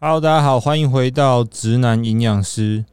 [0.00, 2.84] Hello，大家好，欢迎回到直男营养师。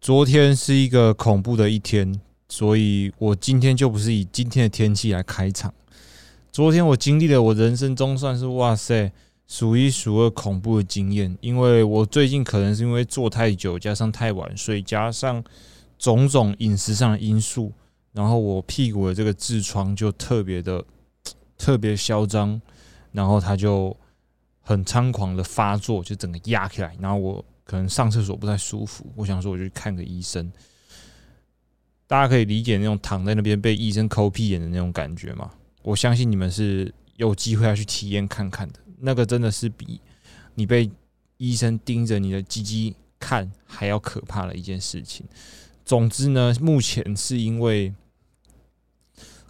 [0.00, 5.74] 昨天是一个恐怖的一天，所以我今天就不是以今天的天气来开场。
[6.50, 9.12] 昨天我经历了我人生中算是哇塞
[9.46, 15.44] 数一数二恐怖的经验，因为我最近可能是因为坐太久，加上太晚睡，加上
[15.98, 17.70] 种种饮食上的因素，
[18.12, 20.82] 然后我屁股的这个痔疮就特别的
[21.58, 22.58] 特别嚣张，
[23.12, 23.94] 然后它就。
[24.70, 30.50] 很猖狂的发作，就整个压起来，然后我可能上厕所不太舒服，我想说我就去看个医生。
[32.06, 35.50] 大家可以理解那种躺在那边被医生抠屁眼的那种感觉吗？
[35.82, 40.00] 我相信你们是有机会要去体验看看的，那个真的是比
[40.54, 40.90] 你被
[41.36, 45.26] 医生盯着你的鸡鸡看还要可怕的一件事情。
[45.84, 47.92] 总之呢，目前是因为。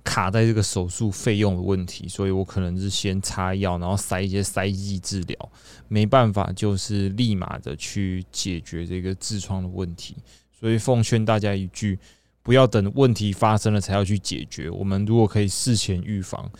[0.04, 5.52] 卡在这个手术费用的问题，所以我可能是先擦药，然后塞一些塞剂治疗，
[5.88, 10.16] 没办法，就是立马的去解决这个痔疮的问题。
[10.52, 11.98] 所以奉劝大家一句，
[12.42, 14.68] 不要等问题发生了才要去解决。
[14.70, 16.50] 我们如果可以事前预防。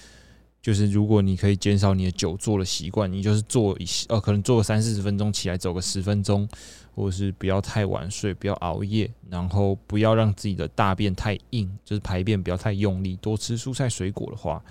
[0.62, 6.46] 就是如果你可以减少你的久坐的习惯，你就是坐一呃，可能坐个三四十分钟，起来走个十分钟，
[6.94, 14.62] 或者是不要太晚睡，不要熬夜，然后不要让自己的大便太硬，就是排便不要太用力，多吃蔬菜水果的话，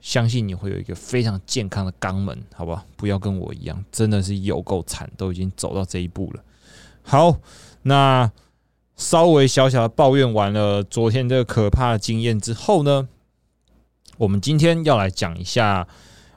[0.00, 2.84] 相信你会有一个非常健康的肛门，好吧？
[2.96, 6.42] 不要跟我一样，真的是有够惨，都已经走到这一步了。
[7.02, 7.38] 好，
[7.82, 8.30] 那
[8.96, 13.08] 稍微小小的抱怨完了昨天这个可怕的经验之后呢？
[14.18, 15.86] 我们今天要来讲一下，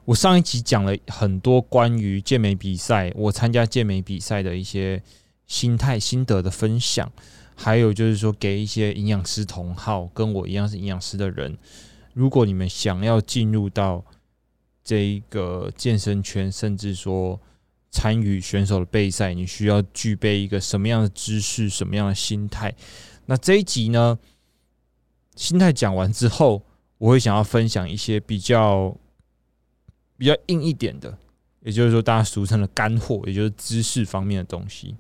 [0.06, 5.02] 我上一集讲了很多关于健美比赛，我参加健美比赛的一些
[5.46, 7.12] 心态心得的分享，
[7.56, 11.56] 还有就是说给一些营养师同好，跟我一样是营养师的人，
[12.14, 14.04] 如果你们想要进入到
[14.84, 17.40] 这一个健身圈，甚至说
[17.92, 22.74] 参与选手的备赛，你需要具备一个什么样的知识，什么样的心态？
[23.28, 24.18] 那这一集呢，
[25.36, 26.64] 心态讲完之后。
[27.02, 28.96] 我会想要分享一些比较
[30.22, 31.18] 比较硬一点的，
[31.62, 34.96] 也就是说大家俗称的干货，也就是知识方面的东西。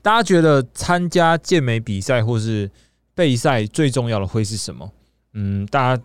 [0.00, 2.70] 大家觉得参加健美比赛或是
[3.16, 4.92] 备赛最重要的会是什么？
[5.32, 6.02] 嗯，大家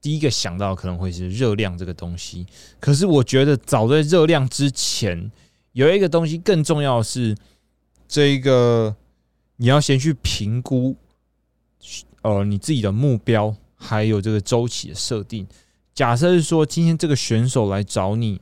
[0.00, 2.46] 第一个想到可能会是热量这个东西。
[2.80, 5.30] 可是我觉得早在热量之前，
[5.72, 7.36] 有一个东西更重要的是，
[8.08, 8.96] 这一个
[9.56, 10.96] 你要先去评估，
[12.22, 13.54] 呃，你自己的目标。
[13.78, 15.46] 还有这个周期的设定，
[15.96, 18.38] 假设是说今天这个选手来找你，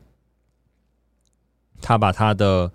[1.80, 2.72] 他把他的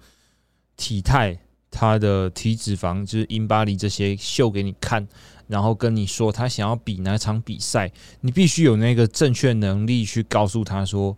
[0.77, 1.37] 体态、
[1.69, 5.05] 他的体脂肪，就是英巴黎这些秀给你看，
[5.47, 7.91] 然后跟你说他想要比哪场比赛，
[8.21, 11.17] 你必须有那个正确能力去告诉他说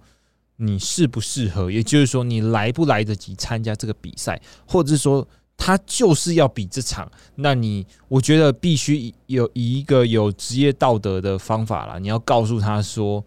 [0.56, 5.28] 你适不适合，也就是说你来不来得及参加这个比赛，或者是说。
[5.64, 12.00] 他就是要比这场，那你我觉得必须有以一个有职业道德的方法啦。
[12.00, 13.24] 你要告诉他说，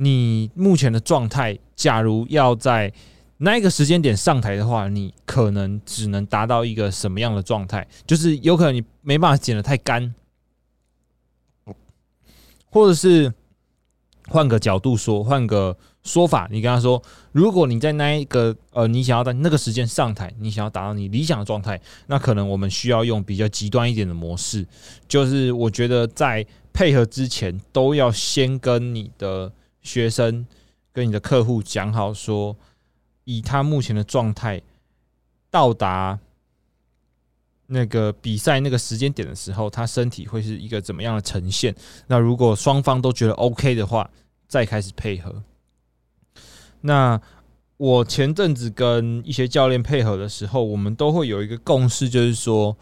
[0.00, 2.92] 你目前的状态，假如要在
[3.38, 7.86] 那一个时间点上台的话，你可能只能达到一个什么样的状态？
[8.06, 10.14] 就是有可能你没办法剪得太干，
[12.70, 13.32] 或者是
[14.28, 15.76] 换个角度说，换个。
[16.02, 24.66] 说法，你跟他说，如果你在那一个呃，你想要在那个时间上台，你想要达到你理想的状态，那可能我们需要用比较极端一点的模式，
[25.06, 30.46] 就是我觉得在配合之前，都要先跟你的学生、
[30.92, 32.56] 跟你的客户讲好，说
[33.24, 34.60] 以他目前的状态
[35.50, 36.18] 到达
[37.66, 41.74] 那个比赛那个时间点的时候，他身体会是一个怎么样的呈现？
[42.08, 44.10] 那如果双方都觉得 OK 的话，
[44.48, 45.42] 再开始配合。
[46.80, 47.20] 那
[47.76, 52.76] 我前阵子跟一些教练配合的时候，我们都会有一个共识，就是说，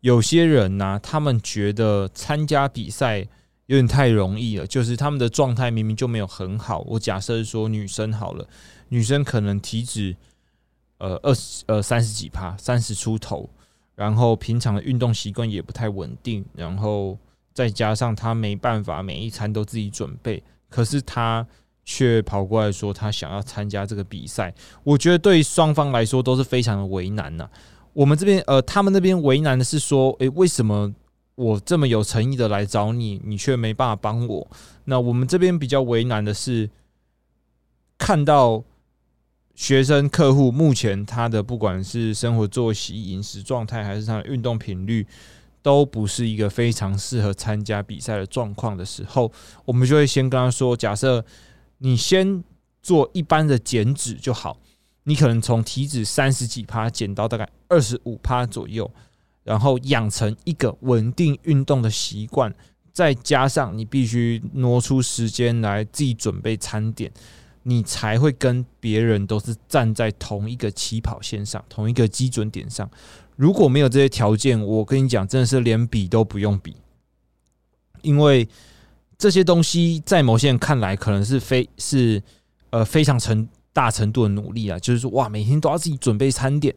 [0.00, 3.28] 有些人呢，他们觉得参加比赛
[3.68, 6.80] 有点太容易了，就是他们的状态明明就没有很好。
[6.80, 8.46] 我假设说女生好了，
[8.88, 10.14] 女生可能体脂
[10.98, 13.48] 呃二十呃三十几趴，三十出头，
[13.94, 17.16] 然后平常的运动习惯也不太稳定，然后
[17.54, 21.46] 再加上她没办法每一餐都自己准备，可是她。
[21.90, 24.52] 却跑过来说她想要参加这个比赛，
[24.84, 27.48] 我觉得对双方来说都是非常的为难呐。
[27.94, 30.92] 我们这边呃，他们那边为难的是说，诶，为什么
[31.38, 34.48] 我这么有诚意的来找你，你却没办法帮我？
[34.86, 36.68] 那我们这边比较为难的是，
[37.96, 38.64] 看到
[39.54, 45.06] 学生客户目前他的不管是生活作息、饮食状态，还是他的运动频率，
[45.62, 49.30] 都不是一个非常适合参加比赛的状况的时候，
[49.64, 51.24] 我们就会先跟他说，假设。
[51.80, 52.42] 你先
[52.82, 54.58] 做一般的减脂就好。
[55.04, 58.90] 你可能从体脂三十几趴减到大概二十五趴左右，
[59.48, 62.54] 然后养成一个稳定运动的习惯，
[62.92, 67.10] 再加上你必须挪出时间来自己准备餐点，
[67.62, 72.90] 你才会跟别人都是站在同一个起跑线上，同一个基准点上。
[73.36, 76.76] 如果没有这些条件，我跟你讲，真的是连比都不用比，
[78.02, 78.46] 因为
[79.16, 82.22] 这些东西在某些人看来可能是非是
[82.68, 83.48] 呃非常成。
[83.78, 86.74] 大程度的努力啊，就是说，哇，每天都要自己准备餐点，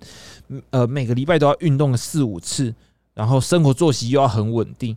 [0.69, 2.71] 呃，每个礼拜都要运动四五次，
[3.15, 4.95] 然后生活作息又要很稳定，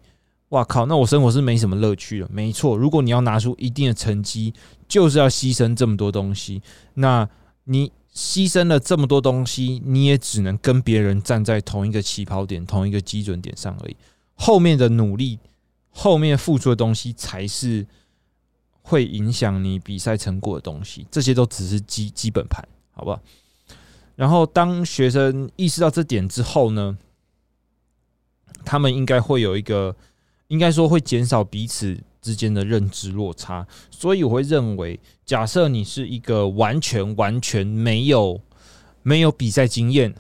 [0.50, 2.28] 哇靠，那我生活是没什么乐趣了。
[2.30, 4.52] 没错，如果你要拿出一定的成绩，
[4.86, 6.60] 就是要牺牲这么多东西。
[6.92, 7.26] 那
[7.64, 13.96] 你牺牲了这么多东西，你也只能跟别人站在同一个起跑点、同一个基准点上而已。
[14.34, 15.38] 后面的努力，
[15.88, 17.86] 后面付出的东西才是。
[18.86, 23.18] 会影响你比赛成果的东西，这些都只是基基本盘，好不好？
[24.14, 26.98] 然后当学生意识到这点之后呢，
[28.62, 29.96] 他们应该会有一个，
[30.48, 33.66] 应该说会减少彼此之间的认知落差。
[33.90, 38.38] 所以我会认为，假设你是一个完全完全没有
[39.02, 40.14] 没有比赛经验，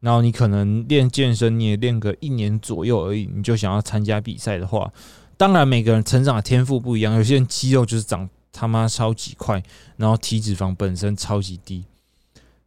[0.00, 4.90] 然后你可能练健身你也练个一年左右而已，你就想要参加比赛的话。
[5.38, 7.14] 当然，每个人成长的天赋不一样。
[7.14, 9.62] 有些人肌肉就是长他妈超级快，
[9.96, 11.84] 然后体脂肪本身超级低，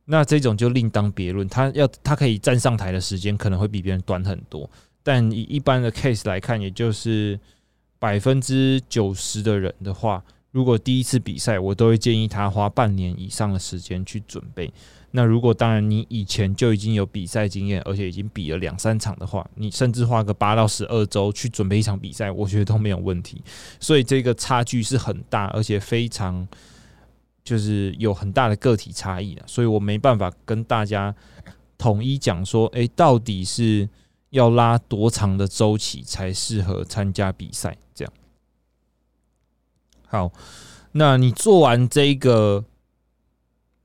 [0.05, 1.45] 那这种就另当别论。
[1.49, 4.69] 他要他可以站上台的时间可能会比别人短很多，
[5.03, 7.37] 但以一般的 case 来看，也就是
[7.99, 14.71] 百分之九十的人的话，如果第一次比赛，我都会建议他花半年以上的时间去准备。
[15.13, 23.43] 那如果当然你以前就已经有比赛经验，而且已经比了两三场的话，你甚至花个八到十二周去准备一场比赛，我觉得都没有问题。
[23.79, 26.47] 所以这个差距是很大，而且非常
[27.43, 29.43] 就是有很大的个体差异的。
[29.45, 31.13] 所以我没办法跟大家
[31.77, 33.89] 统一讲说，诶，到底是
[34.29, 37.77] 要拉多长的周期才适合参加比赛？
[37.93, 38.13] 这样
[40.07, 40.31] 好，
[40.93, 42.63] 那你做完这个。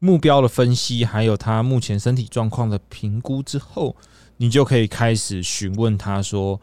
[0.06, 3.96] 目标的分析，还有他目前身体状况的评估之后，
[4.36, 6.60] 你就可以开始询问他说：“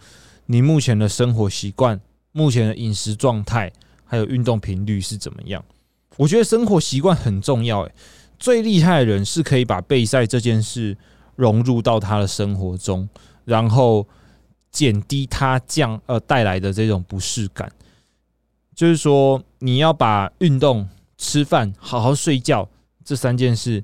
[0.47, 1.99] 你目前的生活习惯、
[2.31, 3.69] 目前的饮食状态，
[4.05, 5.61] 还有运动频率是怎么样？”
[6.15, 7.81] 我觉得生活习惯很重要。
[7.81, 7.93] 诶，
[8.39, 10.95] 最厉害的人是可以把备赛这件事
[11.35, 13.09] 融入到他的生活中，
[13.43, 14.07] 然后
[14.71, 17.69] 减低他降呃带来的这种不适感。
[18.73, 20.87] 就是说，你要把运动、
[21.17, 22.69] 吃饭、好好睡觉。
[23.03, 23.83] 这三件事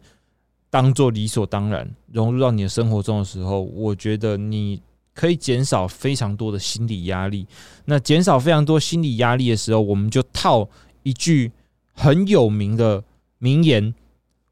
[0.69, 4.81] 当做理所当然融入到你的生活中的时候，我觉得你
[5.13, 7.47] 可以减少非常多的心理压力。
[7.85, 10.69] 那减少非常多心理压力的时候，我们就套
[11.03, 11.51] 一句
[11.93, 13.03] 很有名的
[13.39, 13.93] 名言：“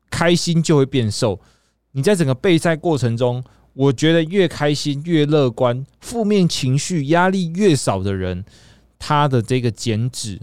[0.09, 1.39] 开心就会变瘦。”
[1.93, 3.43] 你在整个备赛过程中，
[3.73, 8.43] 我觉得越开心、越乐观、负面情绪、压力越少的人，
[8.99, 10.39] 他的这个减脂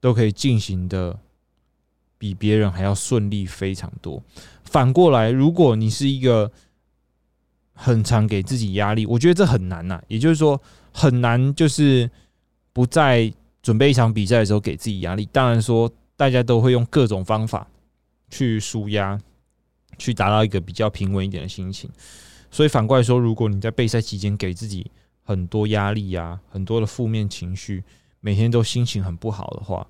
[0.00, 1.18] 都可以进行的。
[2.18, 4.22] 比别人还要顺利非常多。
[4.64, 6.50] 反过来，如果你是一个
[7.72, 10.02] 很常给自己压力，我觉得这很难呐。
[10.08, 10.60] 也就是说，
[10.92, 12.10] 很难就是
[12.72, 13.32] 不在
[13.62, 15.26] 准备一场比赛的时候给自己压力。
[15.32, 17.66] 当然说，大家都会用各种方法
[18.30, 19.20] 去舒压，
[19.98, 21.90] 去达到一个比较平稳一点的心情。
[22.50, 24.90] 所以反过来说，如果你在备赛期间给自己
[25.22, 27.84] 很多压力呀，很多的负面情绪，
[28.20, 29.86] 每天都心情很不好的话，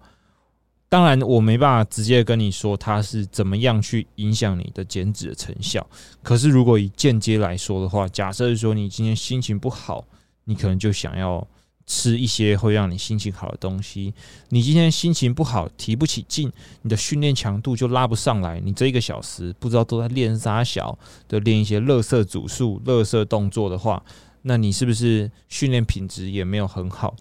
[0.89, 5.85] 当然，我没办法直接跟你说它是怎么样去影响你的减脂的成效。
[6.23, 10.05] 可是，如果以间接来说的话，假设说你今天心情不好，
[10.45, 11.45] 你可能就想要
[11.87, 14.15] 吃一些会让你心情好的东西。
[14.51, 16.53] 你今天心情不好，提不起劲，
[16.83, 18.61] 你的训练强度就拉不上来。
[18.61, 24.01] 你这一个小时不知道都在练啥小的练一些乐色组数、乐色动作的话，
[24.43, 27.17] 那你是不是训练品质也没有很好？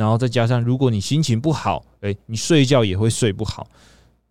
[0.00, 3.68] 然后再加上，如果你心情不好，诶，你睡觉也会睡不好，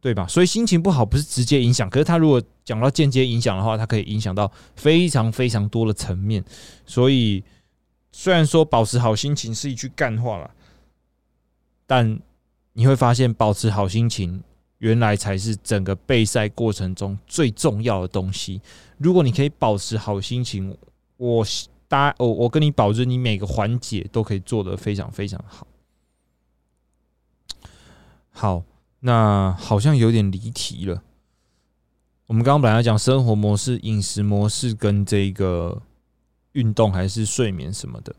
[0.01, 0.25] 对吧？
[0.27, 6.43] 所以心情不好不是直接影响，可是它如果讲到间接影响的话，它可以影响到非常非常多的层面。
[6.88, 7.43] 所以
[8.11, 10.49] 虽然说保持好心情是一句干话了，
[11.85, 12.19] 但
[12.73, 14.43] 你会发现保持好心情
[14.79, 18.59] 原来才是整个备赛过程中最重要的东西。
[18.97, 20.75] 如果你可以保持好心情，
[21.17, 21.45] 我。
[21.89, 25.67] 大家，我我跟你保证，你每个环节都可以做得非常非常好。
[28.29, 28.63] 好，
[29.01, 31.03] 那好像有点离题了。
[32.27, 35.81] 我们刚刚本来讲生活模式、饮食模式跟这个
[36.51, 38.15] 运动还是睡眠什么的。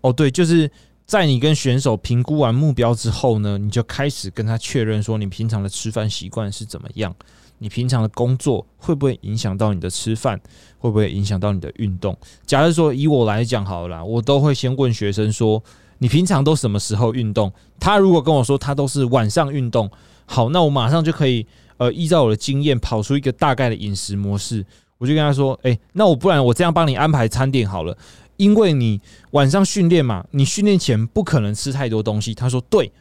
[0.00, 0.68] 哦，对，就是
[1.06, 7.14] 在你跟选手评估完目标之后呢，你就开始跟他确认说，你平常的吃饭习惯是怎么样？
[7.58, 10.40] 你平常的工作会不会影响到你的吃饭？
[10.78, 12.16] 会不会影响到你的运动？
[12.46, 15.62] 假如说以我来讲好了，我都会先问学生说，
[15.98, 17.50] 你平常都什么时候运动？
[17.80, 19.90] 他如果跟我说他都是晚上运动，
[20.26, 21.46] 好，那我马上就可以
[21.78, 24.64] 呃依照我的经验跑出一个大概的饮食模式。
[24.98, 27.96] 我就跟他说，诶，那我不然我这样帮你安排餐点好了。
[28.36, 32.34] 因为你晚上训练嘛，你训练前不可能吃太多东西。
[32.34, 32.92] 他说对，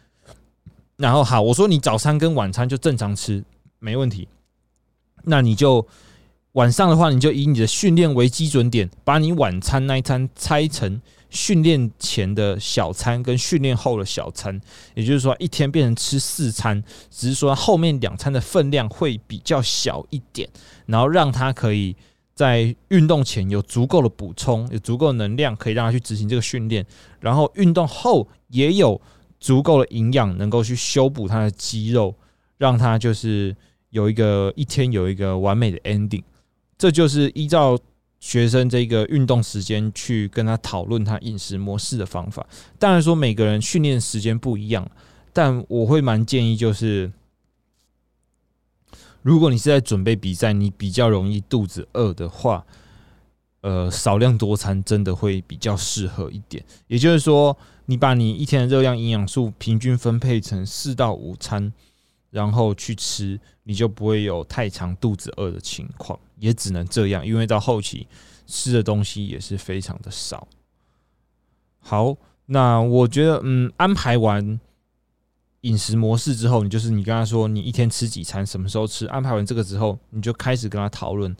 [0.96, 3.44] 然后好，我说你早餐跟晚餐就正常吃，
[3.80, 4.28] 没问题。
[5.24, 5.86] 那你就
[6.54, 14.60] 晚上的话，你就以你的训练为基准点，把你晚餐那一餐拆成训练前的小餐跟训练后的小餐，
[14.96, 20.48] 也就是说一天变成吃四餐，只是说后面两餐的分量会比较小一点，
[20.86, 21.96] 然后让他可以。
[22.36, 26.84] 在运动前有足够的补充，有足够能量可以让他去执行这个训练，
[27.20, 29.00] 然后运动后也有
[29.40, 32.16] 足够的营养能够去修补他的肌肉，
[32.58, 33.56] 让他就是
[33.94, 36.24] 有一个一天有一个完美的 ending。
[36.78, 37.80] 这就是依照
[38.20, 42.46] 学生这个运动时间去跟他讨论他饮食模式的方法。
[42.78, 44.90] 当然说每个人训练时间不一样，
[45.32, 47.14] 但我会蛮建议就是。
[49.22, 52.66] 如果你是在准备比赛，你比较容易肚子饿的话，
[53.62, 56.62] 呃，少量多餐真的会比较适合一点。
[56.88, 61.72] 也就是说，你把你一天的热量、营养素平均分配成四到五餐，
[62.34, 66.20] 然后去吃，你就不会有太长肚子饿的情况。
[66.40, 68.08] 也只能这样，因为到后期
[68.48, 70.48] 吃的东西也是非常的少。
[71.80, 74.60] 好，那我觉得，嗯，安排完。
[75.62, 81.34] 饮食模式之后，你就是你跟他说你一天吃几餐，什么时候吃，安排完这个之后，你就开始跟他讨论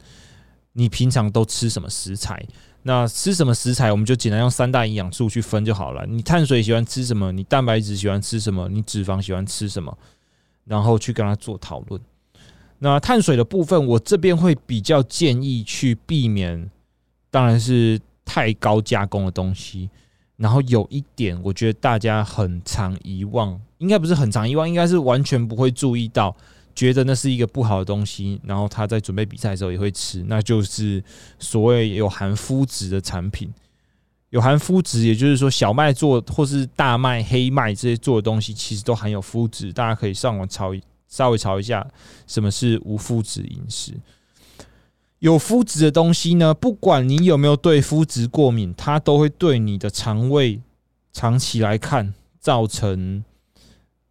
[0.72, 2.42] 你平常都吃什么食材。
[2.84, 6.06] 那吃什么食材，我们就简单用三大营养素去分就好了。
[6.06, 7.30] 你碳水喜欢吃什么？
[7.32, 8.66] 你蛋白质喜欢吃什么？
[8.70, 9.94] 你脂肪喜欢吃什么？
[10.64, 12.00] 然后去跟他做讨论。
[12.78, 16.70] 那碳水的部分，我这边会比较建议去避免，
[17.30, 19.88] 当然是太高加工的东西。
[20.36, 26.34] 然后有一点，我觉得大家很常遗忘，应该不是很常遗忘，应该是完全不会注意到，
[26.74, 28.40] 觉得那是一个不好的东西。
[28.44, 31.02] 然后他在准备比赛的时候也会吃，那就是
[31.38, 33.48] 所谓有含麸质的产品。
[34.34, 39.72] 有含麸质，也就是说小麦做或是大麦、黑麦这些做的东西，其实都含有麸质。
[39.72, 40.68] 大家可以上网查
[41.06, 41.86] 稍微查一下，
[42.26, 43.92] 什么是无麸质饮食。
[45.20, 50.60] 有麸质的东西呢，不管你有没有对麸质过敏，它都会对你的肠胃
[51.12, 53.22] 长期来看造成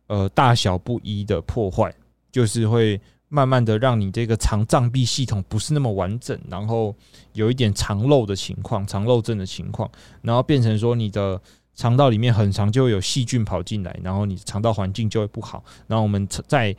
[0.08, 1.94] 呃大小不一的破坏，
[2.32, 3.02] 就是会
[3.34, 6.96] 慢慢的让你这个肠脏壁系统不是那么完整，然后
[7.34, 9.90] 有一点肠漏的情况，肠漏症的情况，
[10.22, 11.42] 然后变成说你的
[11.76, 16.76] 肠道里面很长就会有细菌跑进来，然后你肠道环境就会不好，然后我们在。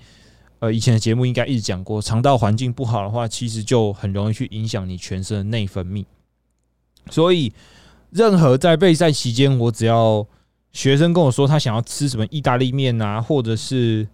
[0.60, 6.06] 呃，以前的节目应该一直讲过，肠道环境不好的话，其实就很容易去影响你全身的内分泌。
[7.10, 7.52] 所以，
[8.08, 10.26] 任何在备赛期间，我只要
[10.72, 14.08] 学生跟我说他想要吃什么意大利面啊，或者是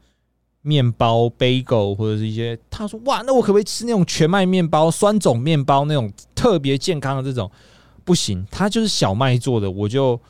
[0.62, 7.50] 面包、bagel，或者是一些，他说哇，那我可不可以吃那种全麦面包、酸种面包那种特别健康的这种？
[8.05, 10.21] 不行，它就是小麦做的，我就。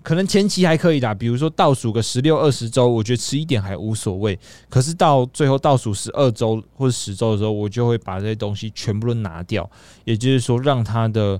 [0.00, 4.38] 可能前期还可以的，比如说倒数个十六二十周，我觉得吃一点还无所谓。
[4.70, 9.68] 可是到最后倒数十二周或者十周的时候，我就会把这些东西全部都拿掉。
[10.04, 11.38] 也就是说，让他的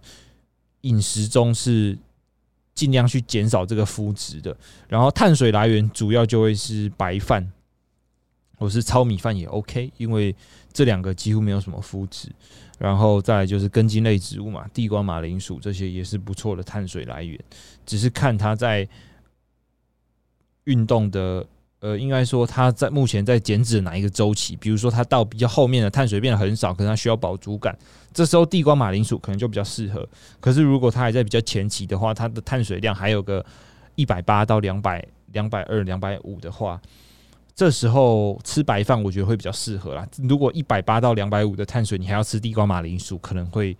[0.82, 1.97] 饮食中是
[2.75, 4.54] 尽量去减少这个麸质的。
[4.87, 7.50] 然后碳水来源主要就会是白饭，
[8.58, 10.34] 或是糙米饭也 OK，因为
[10.72, 12.28] 这两个几乎没有什么麸质。
[12.78, 17.36] 然后再就是根茎类植物嘛，地瓜、马铃薯这些也是不错的碳水来源，
[17.84, 18.88] 只是看它在
[20.62, 21.44] 运动的，
[21.80, 27.76] 呃，应该说它在目前在减脂哪一个周期，比如说它到比较后面的碳水变得很少，可能它需要饱足感，
[28.14, 30.08] 这时候地瓜、马铃薯可能就比较适合。
[30.38, 33.44] 可是如果它还在比较前期的话，它的碳水量还有个
[33.96, 36.80] 一百八到两百、两百二、两百五的话。
[37.58, 40.08] 这时候吃白饭，我觉得会比较适合啦。
[40.18, 43.76] 如果一百八到两百五的碳水，你还要吃地瓜、马铃薯，可能会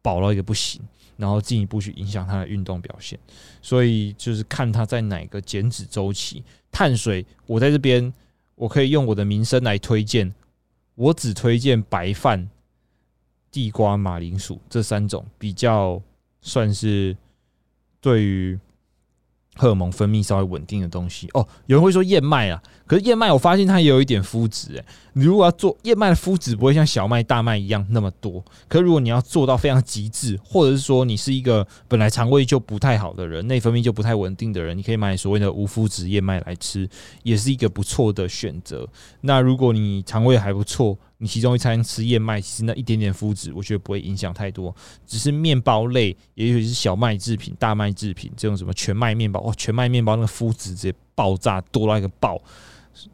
[0.00, 0.80] 饱到一个不行，
[1.18, 3.18] 然后进一步去影响他的运动表现。
[3.60, 6.42] 所以就是看他在哪个减脂周期。
[6.72, 8.10] 碳水，我在这边
[8.54, 10.32] 我可以用我的名声来推荐，
[10.94, 12.48] 我只推荐白饭、
[13.50, 16.00] 地瓜、马铃薯这三种比较
[16.40, 17.14] 算是
[18.00, 18.58] 对于
[19.58, 21.46] 荷尔蒙分泌稍微稳定的东西哦。
[21.66, 24.84] 有人会说燕麦啊，可是燕麦我发现它也有一点麸质诶。
[25.14, 36.88] 你如果要做燕麦的麸质不会像小麦、大麦一样那么多，可如果你要做到非常极致，或者是说你是一个本来肠胃就不太好的人，内分泌就不太稳定的人，你可以买所谓的无麸质燕麦来吃，
[37.24, 38.88] 也是一个不错的选择。
[39.22, 44.72] 那如果你肠胃还不错，你其中一餐吃燕麦，其实那一点点麸质，我觉得不会影响太多。
[45.04, 52.40] 只是面包类，也许是小麦制品、大麦制品这种什么全麦面包，哇，全麦面包那个麸质直接爆炸多到一个爆。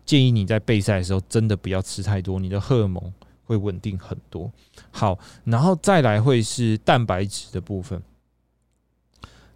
[0.04, 3.02] 建议你在备赛的时候，真的不要吃太多，你的荷尔蒙
[3.44, 4.52] 会稳定很多。
[4.90, 8.02] 好，然后再来会是蛋白质的部分。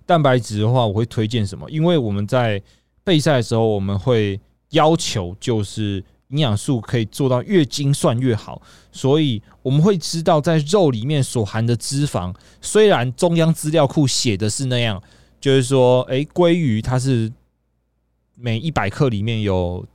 [0.06, 1.70] 蛋白质的话，我会推荐什么？
[1.70, 2.62] 因为我们在
[3.04, 4.40] 备赛的时候，我们会
[4.70, 6.02] 要求就是。
[6.28, 15.02] 营养素可以做到越精算越好，所以我们会知道在肉里面所含的脂肪，虽然中央资料库写的是那样，
[15.40, 17.32] 就是说，诶，鲑鱼它是
[18.34, 19.86] 每一百克里面有。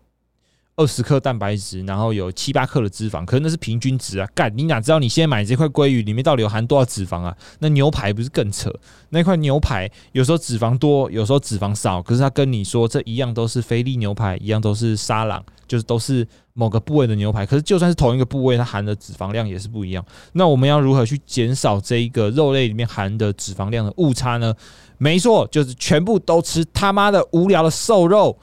[0.75, 4.27] 二十克蛋白质，然后有七八克的脂肪，可是那是平均值啊！
[4.33, 7.35] 干，你哪知道你现在买这块鲑鱼里面到底有含多少脂肪啊？
[7.59, 8.73] 那牛排不是更扯？
[9.09, 17.45] 那块牛排有时候脂肪多，有时候脂肪少，可是他跟你说这一样都是菲力牛排，一样都是沙朗，就是都是某个部位的牛排。
[17.45, 20.03] 可是就算是同一个部位，它含的脂肪量也是不一样。
[20.31, 24.51] 那我们要如何去减少这一个肉类里面含的脂肪量的误差呢？
[24.97, 28.35] 没错，就是全部都吃他妈的无聊的瘦肉。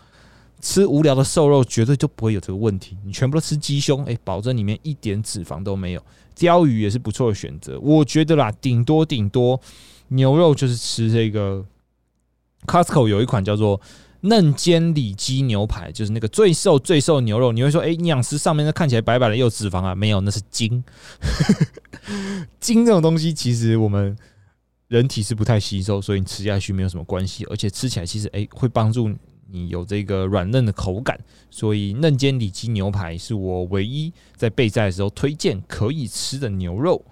[0.61, 2.97] 吃无聊的瘦肉绝对就不会有这个问题。
[3.05, 6.03] 你全部都吃鸡胸，哎，保证里面一点脂肪都没有。
[6.35, 9.61] 鲷鱼也是不错的选择，我觉得啦，顶多顶多
[10.09, 11.65] 牛肉就是吃这个。
[12.67, 13.81] Costco 有一款叫做
[14.21, 17.53] 嫩煎里脊牛排，就是那个最瘦最瘦牛肉。
[17.53, 19.95] 你会说，哎，营养师上面那看起来白白的有脂肪啊？
[19.95, 20.85] 没有，那是筋。
[22.61, 24.15] 筋这种东西其实我们
[24.89, 29.11] 人体是不太吸收，所以你吃下去没有什么关系，而且吃起来其实哎会帮助。
[29.53, 31.19] 你有这个软嫩的口感，
[31.51, 37.05] 所以嫩煎里脊牛排是我唯一在备赛的时候推荐可以吃的牛肉。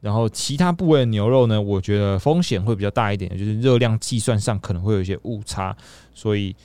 [0.00, 5.76] 然后其他部位的牛肉呢，我觉得风险会比较大一点，就是热量计算上可能会有一些误差。
[6.12, 6.56] 所以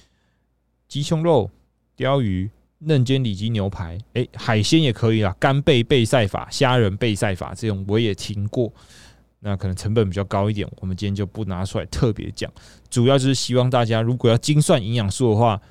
[0.87, 1.47] 鸡胸肉、
[1.95, 8.73] 鲷鱼、嫩煎里脊牛排，诶，海鲜也可以啦，干贝备赛法、虾仁备赛法这种我也听过。
[9.39, 12.51] 那可能成本比较高一点，我们今天就不拿出来特别讲。
[12.89, 15.61] 主要就是希望大家如果要精算营养素的话，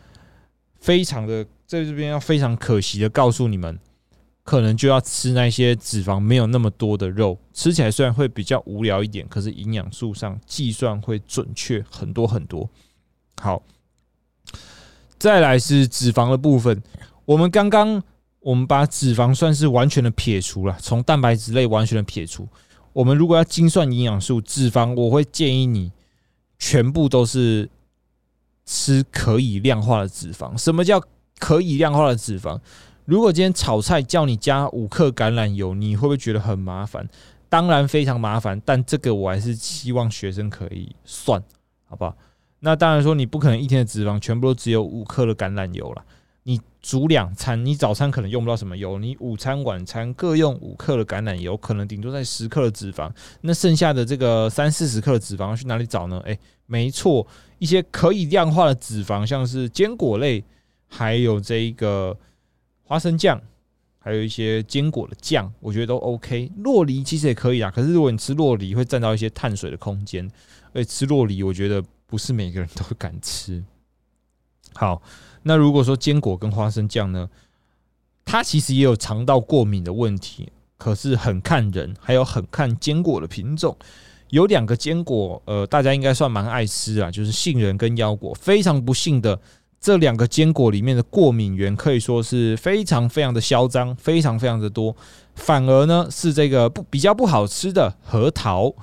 [0.81, 3.79] 非常的在这边要非常可惜的告诉你们，
[4.45, 12.71] 可能就要吃那些脂肪没有那么多的肉，吃起来虽然会比较无聊一点，可是营养素上计算会准确很多很多。
[13.41, 13.61] 好，
[15.19, 16.81] 再来是脂肪的部分，
[17.25, 18.01] 我们刚刚
[18.39, 22.47] 我们把脂肪算是完全的撇除了，从蛋白质类完全的撇除。
[22.97, 25.93] 我们如果要精算营养素，脂肪我会建议你
[26.59, 27.69] 全部都是
[28.65, 30.57] 吃可以量化的脂肪。
[30.57, 30.99] 什么叫
[31.39, 32.59] 可以量化的脂肪？
[33.05, 37.07] 如果今天炒菜叫你加五克橄榄油，你会不会觉得很麻烦？
[37.51, 41.43] 当然非常麻烦，但这个我还是希望学生可以算，
[41.85, 42.17] 好不好？
[42.61, 46.03] 那当然说你不可能一天的脂肪全部都只有五克的橄榄油了。
[46.49, 53.11] 你煮两餐，你早餐可能用不到什么油，你午餐、晚餐各用五克的橄榄油，可能顶多在十克的脂肪。
[53.41, 56.21] 那剩下的这个三四十克的脂肪去哪里找呢？
[56.25, 57.27] 诶，没错，
[57.59, 60.45] 一些可以量化的脂肪，像是坚果类，
[60.87, 62.17] 还有这一个
[62.85, 63.43] 花生酱，
[63.99, 66.53] 还有一些坚果的酱，我觉得都 OK。
[66.59, 70.31] 洛梨其实也可以啊，可是如果你吃洛梨，会占到一些碳水的空间，
[70.73, 73.65] 而且吃洛梨，我觉得不是每个人都敢吃。
[74.75, 75.03] 好。
[75.49, 77.31] 那如果说坚果跟花生酱呢，
[78.25, 83.77] 它其实也有肠道过敏的问题，可是很看人，还有很看坚果的品种。
[84.31, 88.35] 有两个坚果，呃，大家应该算蛮爱吃啊，就是杏仁跟腰果。
[88.35, 89.41] 非常不幸的，
[89.81, 94.97] 这两个坚果里面的过敏源可以说是非常非常的嚣张，非常非常的多。
[95.37, 98.75] 反而呢，是这个不比较不好吃的核桃，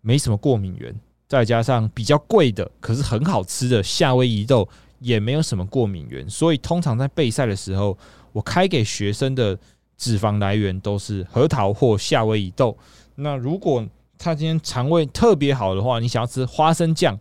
[0.00, 0.92] 没什么过敏源，
[1.28, 4.68] 再加上比较贵的，可是很好吃的夏威夷豆。
[5.00, 7.96] 也没有什么过敏源，所以通常在备赛的时候，
[8.32, 9.58] 我开给学生的
[9.96, 12.76] 脂肪来源都是核桃或夏威夷豆。
[13.16, 13.84] 那如果
[14.18, 17.18] 他今天肠胃特别好的话，你想要吃花生酱，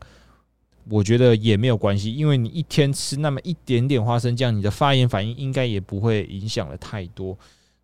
[0.89, 7.37] 我觉得也没有关系，因为你一天吃那么一点点花生酱，你的发炎反应应该也不会影响了太多。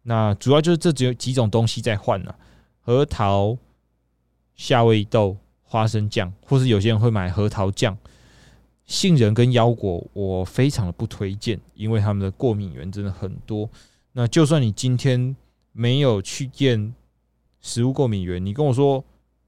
[0.04, 2.36] 那主要就是这只有几种东西在换了：
[2.82, 3.58] 核桃、
[4.56, 7.98] 夏威夷豆、花生酱，或是有些人会买核桃酱。
[8.86, 13.70] 杏仁跟腰果，我非常的不推荐，因为他们的过敏源真的很多。
[14.14, 15.36] 那就算你今天
[15.72, 16.94] 没有去验
[17.62, 19.04] 食物过敏源，你跟我说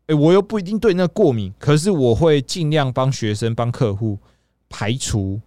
[0.07, 4.17] 诶，我又不一定对那过敏，可是我会尽量帮学生、帮客户
[4.69, 5.39] 排除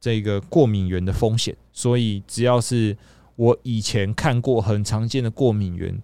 [0.00, 1.56] 这个过敏源的风险。
[1.72, 2.96] 所以，只要是
[3.36, 6.02] 我以前看过很常见的过敏源，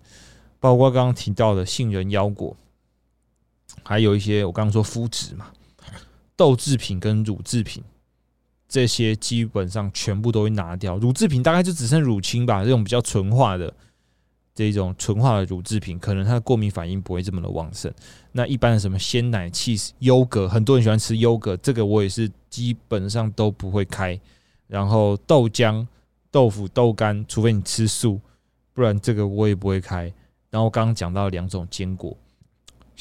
[0.61, 2.57] 包括刚刚提到的杏仁腰果，
[3.83, 5.51] 还有一些我刚刚说麸质嘛，
[6.37, 7.83] 豆制品跟乳制品，
[8.69, 10.97] 这些基本上全部都会拿掉。
[10.99, 13.73] 乳制品大概就只剩乳清吧，这种比较纯化的。
[14.55, 17.91] 这种纯化的乳制品，可能它的过敏反应不会这么的旺盛。
[18.33, 24.21] 那一般的什么鲜奶、cheese、优格，很多人喜欢吃优格，这个我也是基本上都不会开。
[24.67, 25.87] 然后豆浆、
[26.31, 28.21] 豆腐、豆干，除非你吃素，
[28.75, 30.13] 不然这个我也不会开。
[30.51, 32.15] 然后刚刚讲到两种坚果，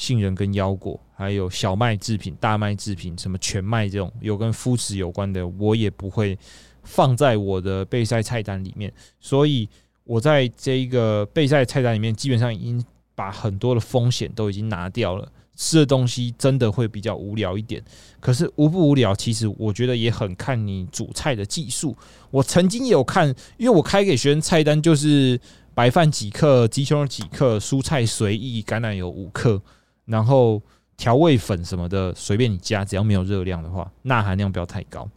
[0.02, 6.36] 杏仁跟腰果，还有小麦制品、大麦制品，什么全麦这种有跟麸质有关的，我也不会
[6.82, 8.92] 放在我的备赛菜单里面。
[9.20, 9.68] 所以。
[10.04, 12.84] 我在这一个备赛菜单里面，基本上已经
[13.14, 15.30] 把很多的风险都已经拿掉了。
[15.54, 17.80] 吃的东西真的会比较无聊一点，
[18.18, 21.96] 可是无不无聊，其实我觉得也很看你煮菜的技术。
[22.32, 25.40] 我曾经有看，因为我开给学生菜单就是
[25.72, 29.62] 白饭几克，鸡胸肉几克，蔬菜随意，橄榄油五克，
[30.04, 30.62] 然后
[30.96, 35.08] 调味粉什么的随便你加，只要没有热量的话，钠含量不要太高。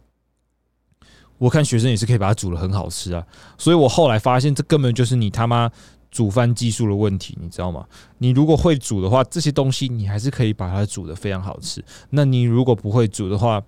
[1.38, 3.26] 我看学生也是可以把它煮的很好吃啊，
[3.58, 5.70] 所以我后来发现这根本就是你他妈
[6.10, 7.86] 煮饭技术的问题，你知道吗？
[8.16, 11.84] 你如果会煮的话，这些东西你还是可以把它煮的非常好吃。
[12.08, 13.62] 那你如果不会煮的话，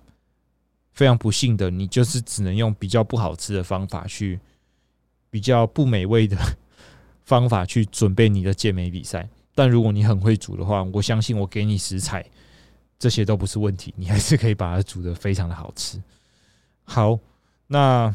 [0.93, 4.39] 非常不幸的，你就是只能用比较不好吃的方法去，
[5.29, 6.35] 比较不美味的
[7.23, 9.29] 方法去准备你的健美比赛。
[9.59, 12.25] 但如果你很会煮的话，我相信我给你食材，
[12.97, 16.01] 这些都不是问题，你还是可以把它煮的非常的好吃。
[16.85, 17.19] 好。
[17.71, 18.11] 那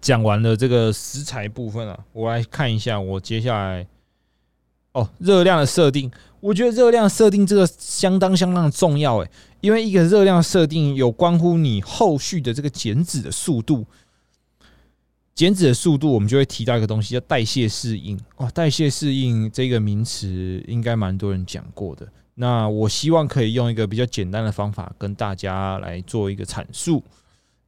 [0.00, 3.86] 讲完了这个食材部分啊，我来看一下我接下来
[4.92, 6.10] 哦热量的设定。
[6.40, 13.84] 我觉得热量设定这个相当相当的重要诶，因为一个热量设定有关乎你后续的这个减脂的速度。
[15.34, 18.50] 减脂的速度，我们就会提到一个东西叫代谢适应哇。
[18.50, 22.06] 代谢适应这个名词应该蛮多人讲过的。
[22.34, 27.02] 那我希望可以用一个比较简单的方法跟大家来做一个阐述。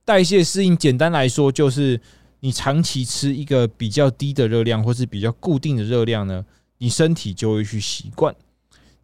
[0.04, 2.00] 代谢适应，简单来说就是
[2.40, 6.44] 你长期吃一个比较低的热量，或是比较固定的热量呢，
[6.78, 8.34] 你身体就会去习惯。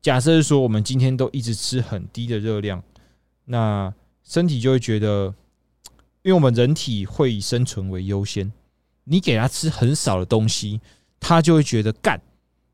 [0.00, 2.82] 假设说，我们今天都一直吃很低的热量，
[3.44, 3.92] 那
[4.24, 5.34] 身体就会觉得，
[6.28, 8.52] 因为我们人体会以生存为优先，
[9.04, 10.78] 你给他吃很少的东西，
[11.18, 12.20] 他就会觉得干，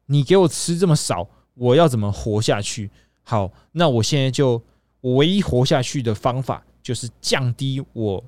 [0.07, 2.91] 你给我吃这么少，我要怎么活下去？
[3.23, 4.61] 好，那我现在就
[5.01, 6.65] 我唯一活下去的方法。
[6.83, 8.23] 就是降低我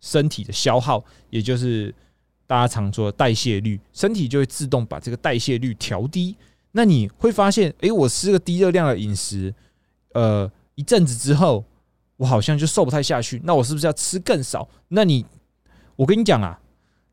[0.00, 1.94] 身体的消耗，也就是
[2.46, 6.34] 大家常说的代谢率，身体就会自动把这个代谢率调低。
[6.72, 9.54] 那你会发现，诶，我吃个低热量的饮食，
[10.14, 11.62] 呃，一阵子之后，
[12.20, 13.40] 我好像就瘦不太下去。
[13.44, 14.68] 那我是不是要吃更少？
[14.88, 15.24] 那你，
[15.96, 16.60] 我跟你讲啊，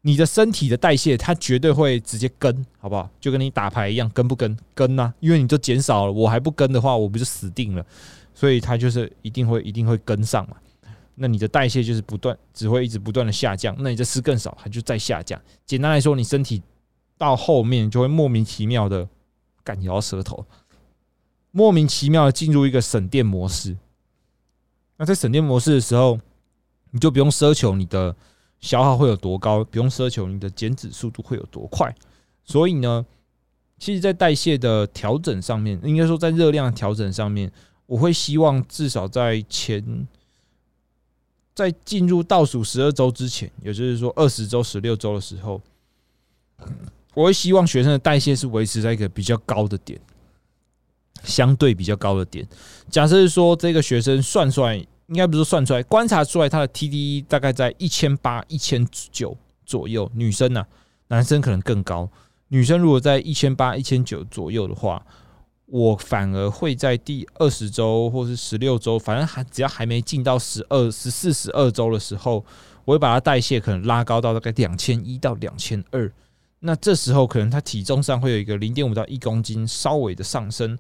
[0.02, 3.10] 你的身体的代谢它绝对会直接跟，好不好？
[3.18, 4.58] 就跟你打牌一样，跟不跟？
[4.76, 7.86] 跟呐，因为你就减少了，我还不跟的话，我不就死定了？
[8.36, 10.58] 所以它就是一定会一定会跟上嘛。
[11.16, 13.74] 那你的代谢就是不断，只会一直不断的下降。
[13.80, 15.42] 那你这吃更少，它就再下降。
[15.66, 16.62] 简单来说，你身体
[17.18, 19.08] 到后面就会莫名其妙的
[19.64, 20.46] 干咬舌头，
[21.52, 23.78] 莫名其妙的进入一个省电模式。
[24.98, 26.20] 那在省电模式的时候，
[26.92, 28.16] 你就不用奢求你的
[28.60, 31.96] 消耗会有多高，不用奢求你的减脂速度会有多快。
[32.44, 33.06] 所以呢，
[33.78, 37.52] 其实，在代谢的调整上面，应该说在热量调整上面，
[37.86, 40.08] 我会希望至少在前。
[41.54, 45.60] 在进入倒数十二周之前，也就是说二十周、十六周的时候，
[47.16, 50.00] 我会希望学生的代谢是维持在一个比较高的点，
[51.24, 52.48] 相对比较高的点。
[52.90, 60.12] 假设说这个学生算出来，应该不是算出来，观察出来他的 TDE 大概在一千八、一千九左右。
[60.14, 60.66] 女生呢，
[61.08, 62.10] 男生可能更高。
[62.48, 65.06] 女生如果在一千八、一千九左右的话。
[65.70, 72.36] 我反而会在第二十周或是十六周，反正还只要还没进到十二、十四、十二周的时候，
[72.86, 76.10] 我会把它代谢可能拉高到大概两千一到两千二。
[76.60, 80.80] 那这时候可能他体重上会有一个零点五到一公斤稍微的上升，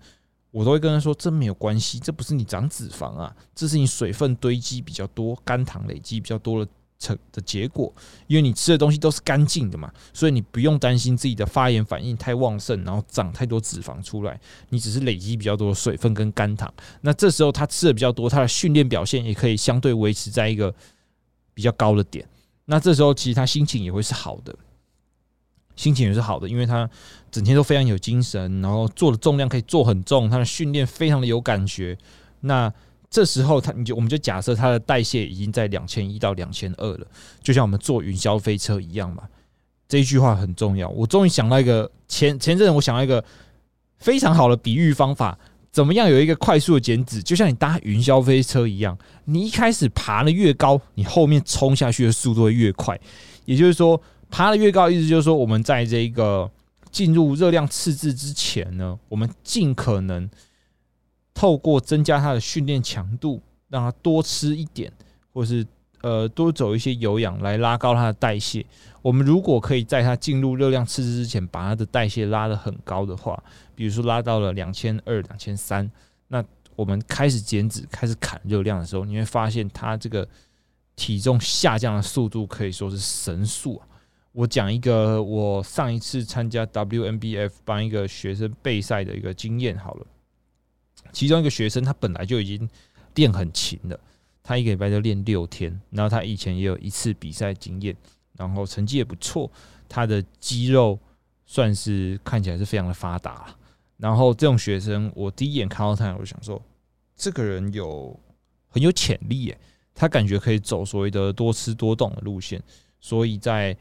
[0.57, 6.71] 我都会跟他说：这没有关系，这不是你长脂肪啊，这是你水分堆积比较多，肝糖累积比较多的。
[6.99, 7.93] 成的结果，
[8.25, 14.41] 因为你吃的东西都是干净的嘛，所以你不用担心自己的发炎反应太旺盛，然后长太多脂肪出来。
[14.69, 16.73] 你只是累积比较多的水分跟肝糖。
[17.01, 20.73] 那这时候他吃的比较多，他的训练表现也可以相对维持在一个
[21.53, 22.27] 比较高的点。
[22.65, 24.57] 那这时候其实他心情也会是好的。
[25.77, 26.89] 心情也是好的，因为他
[27.31, 31.97] 整天都非常有精神，然后做的重量可以做很重，他的训练非常的有感觉。
[32.41, 32.69] 那
[33.09, 37.07] 这时候他你就我们就假设他的代谢已经在两千一到两千二了，
[37.41, 39.23] 就像我们坐云霄飞车一样嘛。
[39.87, 40.89] 这一句话很重要。
[40.89, 43.23] 我终于想到一个前前阵我想到一个
[43.99, 45.39] 非常好的比喻方法。
[45.69, 47.21] 怎么样有一个快速的减脂？
[47.21, 52.99] 就像你搭云霄飞车一样，你一开始爬的越高，你后面冲下去的速度会越快。
[53.45, 56.49] 也就是说，爬的越高，意思就是说，我们在这个
[56.91, 60.29] 进入热量赤字之前呢，我们尽可能
[61.33, 64.91] 透过增加它的训练强度，让它多吃一点，
[65.33, 65.65] 或是
[66.01, 68.65] 呃多走一些有氧来拉高它的代谢。
[69.01, 73.41] 我们如果可以在它进入热量赤字之前，把它的代谢拉得很高的话，
[73.75, 75.89] 比如说拉到了两千二、两千三，
[76.27, 76.43] 那
[76.75, 80.27] 我们开始减脂、开始砍热量的时候，你会发现它这个
[80.95, 83.87] 体重下降的速度可以说是神速啊！
[84.37, 90.05] 我讲一个我上一次参加 WNBF 帮一个学生备赛的一个经验好了，
[91.11, 92.69] 其中一个学生他本来就已经
[93.15, 93.99] 练很勤了，
[94.43, 97.95] 他一个礼拜就练六天，然后他以前也有一次比赛经验。
[98.33, 99.51] 然后成绩也不错，
[99.89, 100.99] 他的肌肉
[101.47, 103.47] 算是看起来是非常的发达。
[103.97, 106.61] 然后这种学生，我第一眼看到他，我就想说，
[107.15, 108.15] 这个人有
[108.67, 109.59] 很有潜力耶，
[109.95, 112.61] 他感觉可以走所谓的多吃多动的路线，
[112.99, 113.75] 所以在。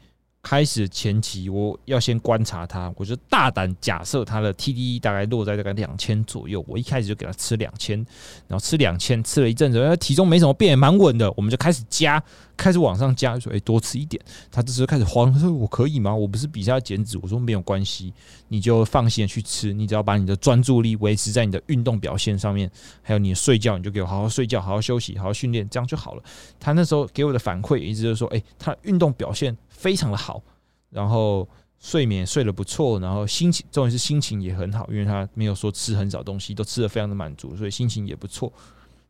[0.49, 6.63] 开始前期，我要先观察他，我就大胆假设他的 TDE 大概落在大概两千左右。
[6.69, 7.97] 我一开始就给他吃两千，
[8.47, 11.29] 然后吃两千，吃了一阵子，他体重没什么变，蛮稳的。
[11.35, 12.23] 我们就开始加，
[12.55, 16.15] 开始往上加，说：“哎，多吃一点。”他这时候开始慌，他说：“我可以吗？
[16.15, 18.13] 我不是比赛要减脂。”我说：“没有关系，
[18.47, 26.23] 你就放心的去吃，你只要把你的专注力维持在你的运动表现上面，还有你的睡觉，你就给我好好睡觉，好好休息，好好训练，这样就好了。”
[26.57, 30.41] 他那时候给我的反馈一直就是说：“哎，他运动表现。”非常的好，
[30.89, 31.47] 然后
[31.79, 38.51] 睡眠睡得不错，然后心情重点是心情也很好，因为他没有说吃很少东西，都吃的非常的满足，所以心情也不错。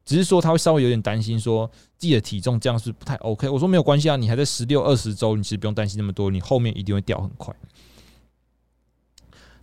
[0.06, 3.50] 只是说他会稍微有点担心，说自己的体重这样是不太 OK。
[3.50, 7.54] 我说没有关系啊，你还在十六二十周，你其实不用担心那么多，你后面一定会掉很快。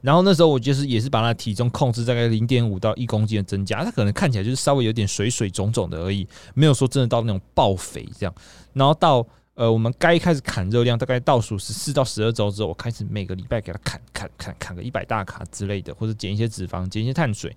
[0.03, 8.35] 然后那时候我就是也是把他体重控制大概零点五到一公斤的增加，他可能看起来就是稍微有点水水肿肿的而已，没有说真的到那种爆肥这样。
[8.75, 17.55] 然后到呃，我们该开始砍热量，大概倒数十四到十二周之后，我开始每个礼拜给他砍砍砍砍个一百大卡之类的，或者减一些脂肪，减一些碳水。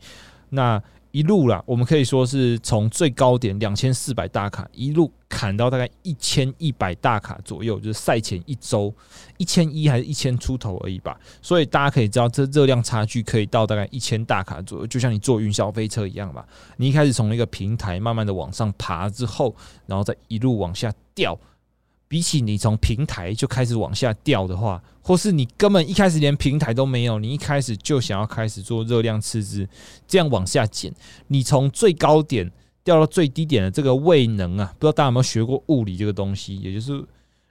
[0.49, 0.81] 那
[1.11, 8.93] 一路啦，我们可以说是从最高点两千四百大卡一路砍到大概一千一百大卡左右，就是赛前一周
[9.37, 11.19] 一千一还是一千出头而已吧。
[11.41, 16.45] 所以大家可以知道，这热量差距可以到大概一千大卡左右，就像你坐云霄飞车一样吧。
[16.75, 19.55] 你一开始从一个平台慢慢的往上爬之后，
[19.87, 21.35] 然后再一路往下掉。
[22.07, 29.67] 比起你从平台就开始往下掉的话，或是你根本一开始连平台都没有，你一开始就想要开始做热量赤字，
[30.07, 30.93] 这样往下减，
[31.27, 32.49] 你从最高点
[32.83, 36.57] 掉到最低点的这个位能啊，不知道大家有没有学过物理这个东西？
[36.57, 37.03] 也就是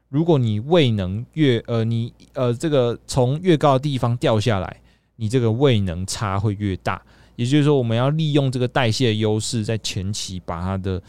[0.09, 4.81] 如果你位能越呃你呃这个从越高的地方掉下来，
[5.17, 7.03] 你这个位能差会越大。
[7.37, 11.03] 也就是说，我们要利用这个代谢优势，在前期把它的。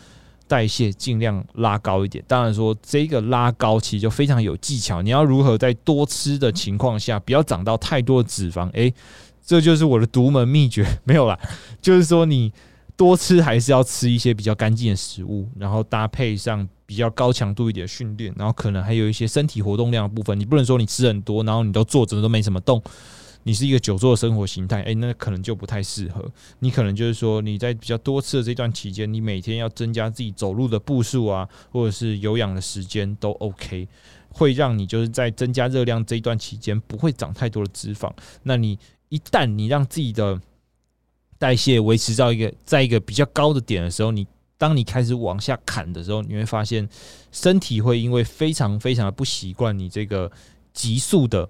[0.47, 5.01] 代谢尽量拉高一点，当然说这个拉高其实就非常有技巧。
[5.01, 8.69] 你要如何在多吃的情况下，不要长到太多的脂肪？
[8.71, 8.93] 诶，
[9.45, 10.85] 这就是我的独门秘诀。
[11.03, 11.37] 没有啦，
[11.81, 12.51] 就是说你
[12.95, 20.39] 多吃还是要吃一些比较干净的食物，然后搭配上比较高强度一点的训练，然后可能还有一些身体活动量的部分。
[20.39, 22.81] 你不能说你吃很多，然后你都坐着都没什么动。
[23.47, 26.29] 你是一个久坐的生活形态，诶，那可能就不太适合。
[26.59, 33.87] 你可能就是说，你在比较多次的这段期间，你每天要增加自己走路的步数啊，或者是有氧的时间都 OK，
[34.33, 38.11] 会让你就是在增加热量这一段期间不会长太多的脂肪。
[38.43, 40.37] 那你一旦你让自己的
[41.39, 46.85] 代谢维持到一个在一个比较高的点的时候，你当你开始往下砍的时候，你会发现
[47.31, 50.29] 身体会因为非常非常的不习惯你这个
[50.73, 51.49] 急速的。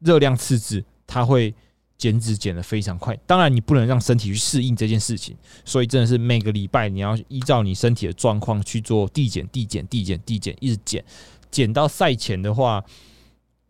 [0.00, 1.54] 热量赤字，它会
[1.96, 3.16] 减脂减的非常快。
[3.26, 11.04] 当然，你不能让身体去适应这件事情，所以真的是每个礼拜你要依照你身体的状况去做递减、递减、递减、递减，一直减，
[11.50, 12.84] 减到赛前的话，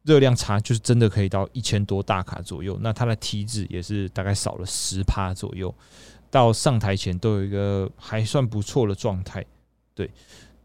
[0.03, 2.79] 热量差就是真的可以到一千多大卡左右。
[2.83, 5.75] 那它的体脂也是大概少了十趴左右，
[6.31, 9.45] 到上台前都有一个还算不错的状态。
[9.95, 10.11] 对。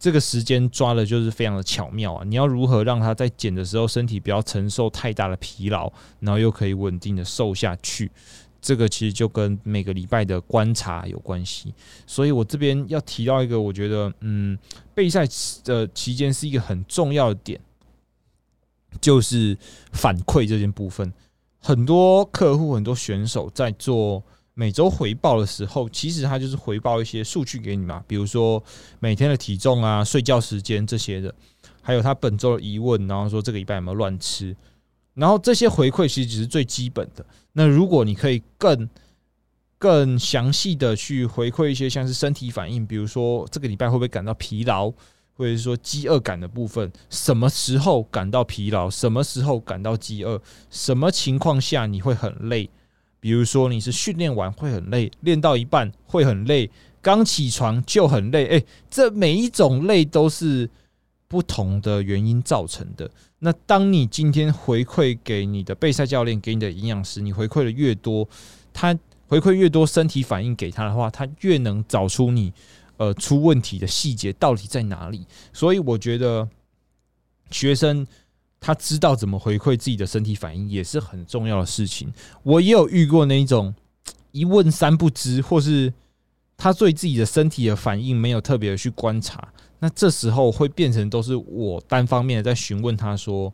[0.03, 2.25] 这个时间抓的就是非常的巧妙啊！
[2.25, 5.89] 你要如何让他在减的时候身体不要承受太大的疲劳，
[6.19, 8.11] 然后又可以稳定的瘦下去？
[8.61, 11.73] 这个其实就跟每个礼拜的观察有关系。
[12.05, 14.59] 所以我这边要提到一个，我觉得嗯，
[14.93, 15.25] 备赛
[15.63, 17.57] 的期间是一个很重要的点，
[18.99, 19.57] 就是
[19.93, 21.13] 反馈这件部分。
[21.59, 24.21] 很多客户、很多选手在做
[24.55, 28.63] 每周回报的时候，其实他就是回报一些数据给你嘛，比如说
[28.99, 31.33] 每天的体重啊、睡觉时间这些的，
[31.81, 34.55] 还有他本周的疑问，然后说这个礼拜有没有乱吃，
[35.15, 37.25] 然后这些回馈其实只是最基本的。
[37.53, 38.87] 那如果你可以更
[39.79, 44.91] 更详细的去回馈一些像是身体反应，比如说这个礼拜会不会感到疲劳，
[45.33, 50.39] 或者是说饥饿感的部分，什么时候感到疲劳，什么时候感到饥饿，
[50.69, 52.69] 什么情况下你会很累？
[53.23, 56.69] 比如说你是训练完会很累，练到一半会很累，
[57.01, 60.69] 刚起床就很累，诶，这每一种累都是
[61.29, 63.09] 不同的原因造成的。
[63.39, 68.27] 那当你今天回馈给你的备赛教练，给你的营养师，你回馈的越多，
[68.73, 68.99] 他。
[69.25, 72.53] 回馈越多，身体反应给他的话，他越能找出你
[72.97, 75.25] 呃出问题的细节到底在哪里。
[75.51, 76.47] 所以我觉得
[77.49, 78.05] 学生
[78.65, 82.13] 他知道怎么回馈自己的身体反应也是很重要的事情。
[82.43, 83.75] 我也有遇过那一种
[84.31, 85.93] 一问三不知，或是
[86.55, 89.49] 他对自己的身体的反应没有特别的去观察，
[89.79, 93.53] 那这时候会变成都是我单方面的在询问他说：“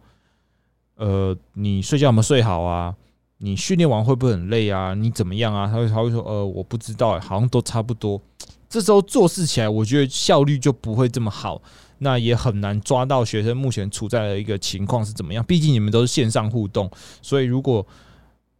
[0.98, 2.96] 呃，你睡觉有没有睡好啊？”
[3.42, 4.94] 你训练完会不会很累啊？
[4.94, 5.66] 你怎么样啊？
[5.66, 8.22] 他会他会说，呃，我不知道，好像都差不多。
[8.68, 11.62] 这时候做事起来，我觉得效率就不会这么好，
[12.00, 15.44] 那也很难抓到学生目前处在的一个情况是怎么样。
[15.46, 16.90] 毕竟你们都是线上互动，
[17.22, 17.86] 所以如果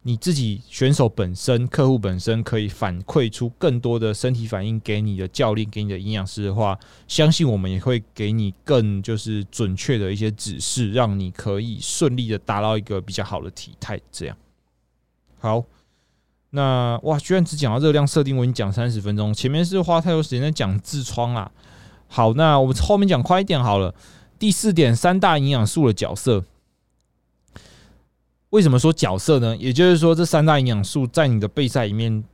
[0.02, 14.34] 你自己选手本身、客户本身可以反馈出更多的身体反应给你的教练、给你的营养师的话，相信我们也会给你更就是准确的一些指示，让你可以顺利的达到一个比较好的体态，这样。
[15.38, 15.62] 好，
[16.48, 21.52] 那哇，居然只讲到热量设定，我已经讲三十分钟，前面是花太多时间在讲痔疮啊。
[22.12, 23.94] 好，那我们后面讲快一点好了。
[24.36, 26.44] 第四点，三大营养素的角色，
[28.50, 29.56] 为什么说角色呢？
[29.56, 32.24] 也就是说，这三大营养素在你的备赛里面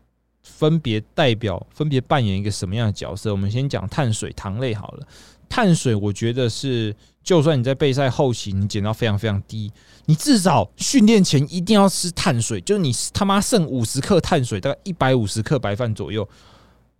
[0.43, 3.31] 分别代表、分别扮演一个什么样的角色？
[3.33, 5.07] 我们先讲碳水、糖类好了。
[5.49, 9.71] 碳水，我觉得是，就算你在备赛后期你减到非常非常低。
[10.07, 16.27] 你至少训练前一定要吃碳水，就是你他妈剩五十克碳水，大概一百五十克白饭左右，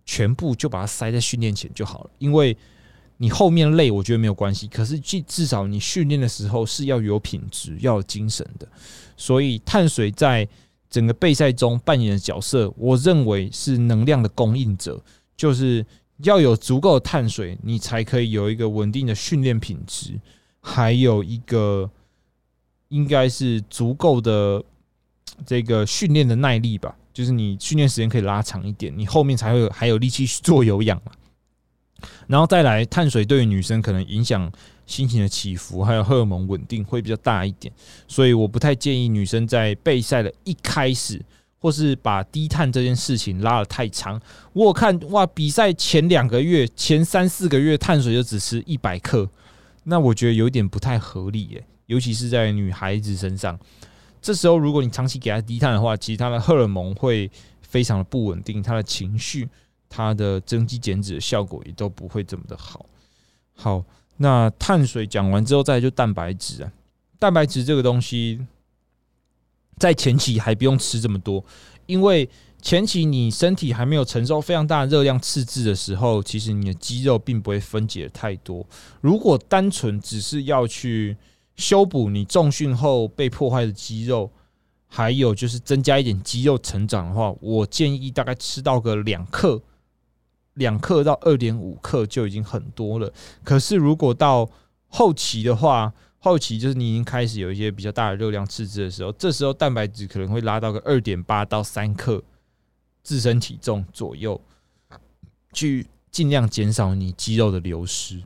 [0.07, 2.09] 全部就把它塞在训练前就好了。
[2.17, 2.57] 因为
[3.17, 4.67] 你后面累，我觉得没有关系。
[4.67, 8.67] 可是至至少你训练的时候是要有品质、要有精神的。
[9.15, 10.47] 所以碳水在
[10.89, 14.99] 整个备赛中扮演的角色，我认为是能量的供应者，
[15.35, 15.85] 就是
[16.23, 20.19] 要有足够的碳水，你才可以有一个稳定的训练品质，
[20.59, 21.87] 还有一个。
[22.89, 24.63] 应该是足够的
[25.45, 31.11] 这个训练的耐力吧，就是你训练时间可以拉长一点，你后面才会还有力气去做有氧嘛。
[32.27, 34.51] 然后再来，碳水对于女生可能影响
[34.85, 37.73] 心情的起伏，还有荷尔蒙稳定会比较大一点，
[38.07, 41.19] 所以我不太建议女生在备赛的一开始，
[41.57, 44.21] 或是把低碳这件事情拉得太长。
[44.53, 49.27] 我看哇，比赛前两个月、前三四个月碳水就只吃一百克，
[49.85, 51.63] 那我觉得有点不太合理耶。
[51.87, 53.59] 尤其是在女孩子身上，
[54.27, 59.47] 这时候如果你长期给他低碳的话，其实他的荷尔蒙会非常的不稳定，他的情绪、
[59.87, 62.85] 他的增肌减脂的效果也都不会这么的好。
[63.55, 63.81] 好，
[64.17, 66.69] 那碳水讲完之后，再就蛋白质啊，
[67.17, 68.45] 蛋白质这个东西，
[69.77, 71.41] 在前期还不用吃这么多，
[71.85, 72.29] 因为
[72.61, 78.67] 前期你身体还没有承受非常大的热量赤字的时候，其实你的肌肉并不会分解太多。
[78.99, 81.15] 如果单纯只是要去
[81.57, 84.31] 修补你重训后被破坏的肌肉，
[84.87, 89.61] 还有就是增加一点肌肉成长的话，我建议大概吃到个两克，
[90.53, 93.11] 两克到二点五克就已经很多了。
[93.43, 94.47] 可是如果到
[94.87, 102.23] 后期的话，后期就是你已经开始有一些比较大的热量赤字的时候，这时候蛋白质可能会拉到个二点八到三克
[103.01, 104.39] 自身体重左右，
[105.53, 108.21] 去尽量减少你肌肉的流失。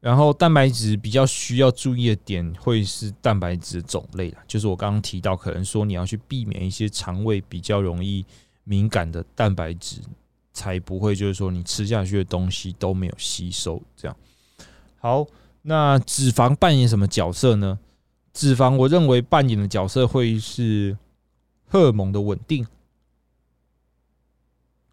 [0.00, 8.24] 然后蛋白质比较需要注意的点会是蛋白质种类啦，就是我刚刚提到，可能说你要去避免一些肠胃比较容易
[8.62, 10.00] 敏感的蛋白质，
[10.52, 13.82] 才不会就是说你吃下去的东西都没有吸收。
[13.96, 14.16] 这样
[14.98, 15.26] 好，
[15.62, 17.80] 那脂肪扮演什么角色呢？
[18.32, 20.96] 脂肪我认为扮演的角色会是
[21.66, 22.64] 荷尔蒙的稳定，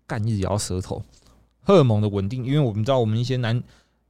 [0.07, 1.03] 干一直咬舌头，
[1.61, 3.63] 荷尔蒙的稳定，因为我们知道我们一些男。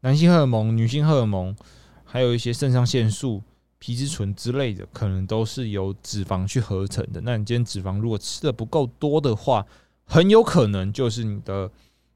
[0.05, 1.55] 男性荷尔蒙、女性荷尔蒙，
[2.03, 3.41] 还有一些肾上腺素、
[3.79, 7.19] 皮质醇之类的，可能都是由脂肪去合成的。
[7.21, 9.65] 那你今天脂肪如果吃的不够多的话，
[10.05, 11.71] 很有可能就是你的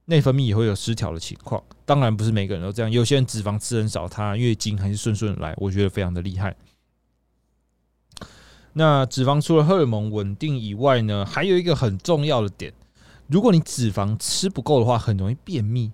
[0.06, 1.64] 内分泌也会有失调的情况。
[1.84, 6.56] 当然不是每个人都这样，有些人脂肪吃很少，他月经还是顺顺来，我觉得非常的厉害。
[8.74, 12.72] 那脂肪除了荷尔蒙稳定以外呢，还有一个很重要的点，
[13.26, 15.92] 如果你脂肪吃不够的话，很容易便秘。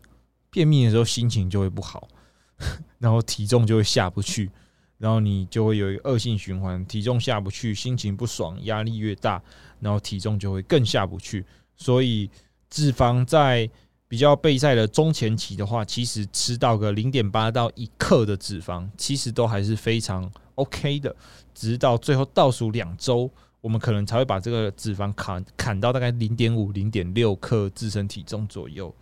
[0.56, 2.08] 便秘的时候心情就会不好，
[2.98, 4.50] 然后体重就会下不去，
[4.98, 9.44] 然后你就会有一个恶性循环，体重下不去，心情不爽，压力越大，
[9.82, 11.46] 然后体重就会更下不去。
[11.76, 12.30] 所以
[12.70, 13.70] 脂肪在
[14.08, 21.14] 比较备赛的中前期的话，其实吃到个零点八到一克的脂肪，其实都还是非常 OK 的。
[21.54, 23.30] 直到最后倒数两周，
[23.60, 28.96] 我们可能才会把这个脂肪砍砍到大概零点五、零点六克自身体重左右，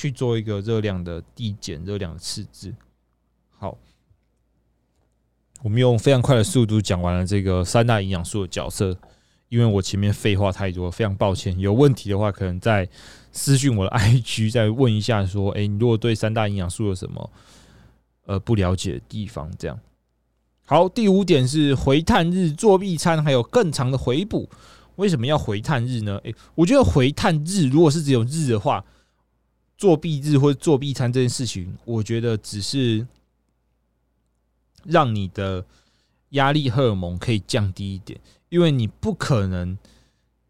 [0.00, 2.74] 去做一个热量的递减、热量的赤字。
[3.50, 3.76] 好，
[5.62, 8.96] 我们用非常快的速度讲完了这个三大营养素的角色，
[9.50, 11.58] 因为我前面废话太多，非常抱歉。
[11.58, 12.88] 有问题的话，可能在
[13.30, 17.30] 私讯我的 IG 再问一下，说：哎，你如果对三大营养素有什么
[18.24, 19.78] 呃不了解的地方，这样。
[20.64, 24.48] 好，第五点是回探日作弊餐，还有更长的回补。
[24.96, 26.18] 为什么要回探日呢？
[26.24, 28.82] 诶，我觉得回探日如果是只有日的话，
[29.80, 33.06] 作弊日或者作弊餐这件事情，我觉得只是
[34.84, 35.64] 让你的
[36.30, 38.20] 压力荷尔蒙可以降低一点，
[38.50, 39.78] 因为你不可能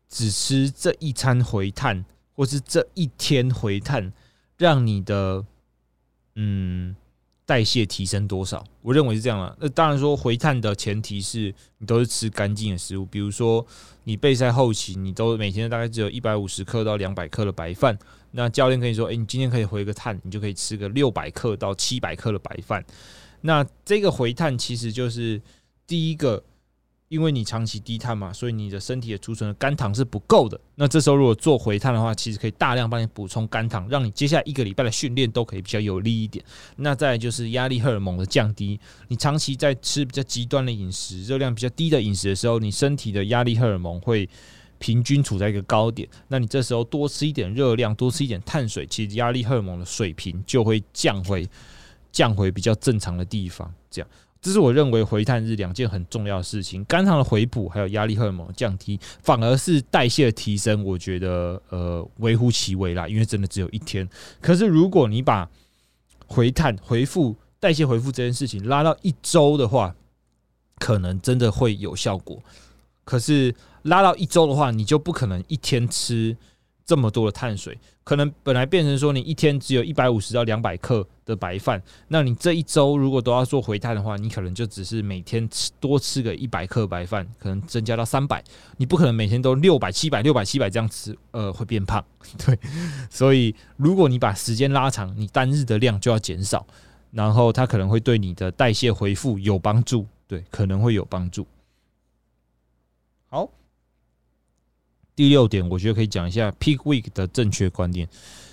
[0.08, 2.04] 只吃这一餐回碳，
[2.34, 4.12] 或是这一天回碳，
[4.58, 5.46] 让你的
[6.34, 6.96] 嗯。
[7.50, 8.64] 代谢提升多少？
[8.80, 9.56] 我认为是这样了。
[9.58, 13.66] 那当然说回碳的前提是你都是吃干净的食物，比如说
[14.04, 17.98] 你备赛后期，你都每天大概只有一百五十克到两百克的白饭。
[18.30, 22.84] 那教练可以说：“诶，你今天可以回个碳，你就可以吃个六百克到七百克的白饭。”
[23.42, 25.42] 那这个回碳其实就是
[25.88, 26.44] 第一个。
[27.10, 30.58] 因为你长期低碳嘛，所以你的身体的储存的肝糖是不够的。
[30.76, 36.44] 那这时候如果做回碳的话，其实可以大量帮你补充肝糖，让你接下来一个礼拜的训练都可以比较有利一点。
[36.76, 44.28] 那再就是压力荷尔蒙的降低，你长期在吃比较极端的饮食、热量比较低的饮食的时候，你身体的压力荷尔蒙会
[44.78, 46.08] 平均处在一个高点。
[46.28, 51.44] 那你这时候多吃一点热量，多吃一点碳水，其实压力荷尔蒙的水平就会降回
[52.12, 53.74] 降回比较正常的地方。
[53.90, 54.08] 这样。
[54.42, 60.82] 这是我认为回碳日两件很重要的事情，肝糖的回补，还有压力荷尔蒙降低，反而是代谢的提升。
[60.84, 64.08] 我觉得呃微乎其微啦，因为真的只有一天。
[64.40, 65.48] 可是如果你把
[66.26, 69.94] 回碳回复代谢回复这件事情拉到一周的话，
[70.78, 72.42] 可能真的会有效果。
[73.04, 76.36] 可是拉到一周的话，你就不可能一天吃。
[76.86, 88.42] 这么多的碳水，可能本来变成说你一天只有一百五十到两百克的白饭，那你这一周如果都要做回碳的话，你可能就只是每天吃多吃个一百克白饭，可能增加到三百，
[88.78, 92.04] 你不可能每天都六百、七百、六百、七百这样吃，呃，会变胖。
[92.44, 92.58] 对，
[93.08, 96.66] 所以如果你把时间拉长，你单日的量就要减少，
[97.12, 101.46] 然后它可能会对你的代谢恢复有帮助，对，可能会有帮助。
[103.28, 103.48] 好。
[105.14, 108.08] 第六点，我觉得可以讲一下 peak week 的正确观念。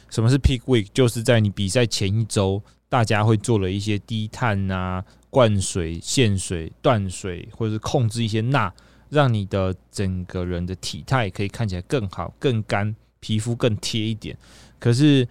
[0.09, 0.87] 什么是 peak week？
[0.93, 8.73] 就是在你比赛前一周，大家会做了一些低碳啊、灌水、限水、断水，或者是控制一些钠，
[9.09, 14.37] 让你的整个人的体态可以看起来更好、更干，皮肤更贴一点。
[14.79, 15.27] 可是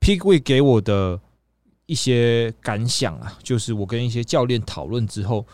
[0.00, 1.20] peak week 给我的
[1.86, 5.44] 一些感想啊，就是我跟一些教练讨论之后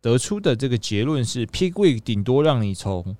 [0.00, 3.16] 得出的这个结论是：peak week 顶多让你从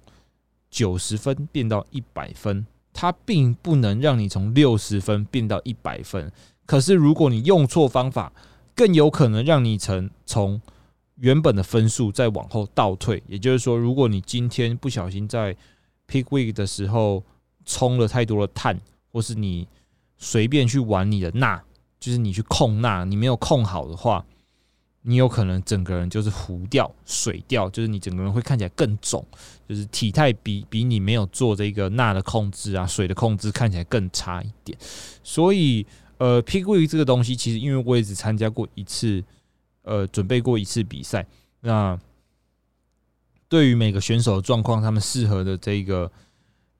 [0.70, 6.30] 九十分变到一百分，它并不能让你从六十分变到一百分。
[6.64, 8.32] 可是如果你用错方法，
[8.74, 10.60] 更有可能让你从从
[11.16, 13.22] 原本的分数再往后倒退。
[13.26, 15.54] 也就是说，如果你今天不小心在
[16.08, 17.22] pick week 的时候
[17.66, 18.80] 充了太多的碳，
[19.12, 19.66] 或是你
[20.16, 21.60] 随便去玩你的钠，
[21.98, 24.24] 就是你去控钠，你没有控好的话。
[25.02, 29.24] 你有可能整个人就是糊掉、水掉，就是你整个人会看起来更肿，
[29.66, 34.76] 就是体态比比你没有做这个钠的控制啊、水的控制看起来更差一点。
[35.24, 35.86] 所以，
[36.18, 39.24] 呃，peak week 这个东西，其实因为我也只参加过一次，
[39.84, 41.26] 呃，准备过一次比赛。
[41.60, 41.98] 那
[43.48, 46.12] 对于每个选手的状况，他们适合的这个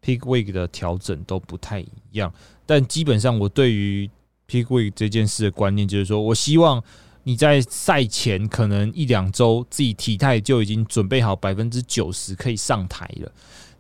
[0.05, 2.31] peak week 的调整都不太一样。
[2.67, 4.11] 但基本上，我对于
[4.47, 6.85] peak week 这件事的观念就是说，我希望。
[7.23, 13.31] 你在赛前可能一两周，自己体态就已经准备好百分之九十可以上台了。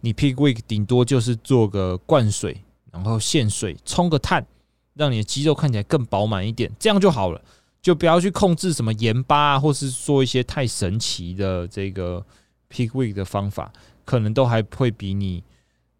[0.00, 4.46] 你 pick week 顶多就是做个灌水，然后限水，冲个碳，
[4.94, 7.40] 让你的肌肉看起来更饱满一点，这样就好了。
[7.82, 12.22] 就不要去控制什么盐巴，啊或是做一些太神奇的这个
[12.70, 13.72] peak week 的方法，
[14.04, 15.42] 可能都还会比你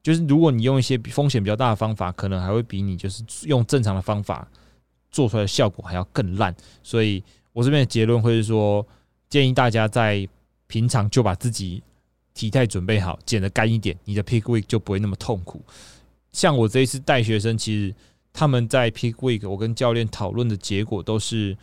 [0.03, 4.47] 就是如果你用一些风险比较大的方法，可能还会比你就是用正常的方法
[5.11, 6.55] 做出来的效果还要更烂。
[6.83, 8.87] 所以我这边的结论会是说，
[9.29, 10.29] 建议大家在
[10.67, 11.83] 平常就把自己
[12.35, 15.61] 体态准备好，减得干一点，你的 pick week 就不会那么痛苦。
[16.33, 17.95] 像我这一次带学生，其实
[18.33, 21.57] 他们在 pick week，我跟教练讨论的结果都是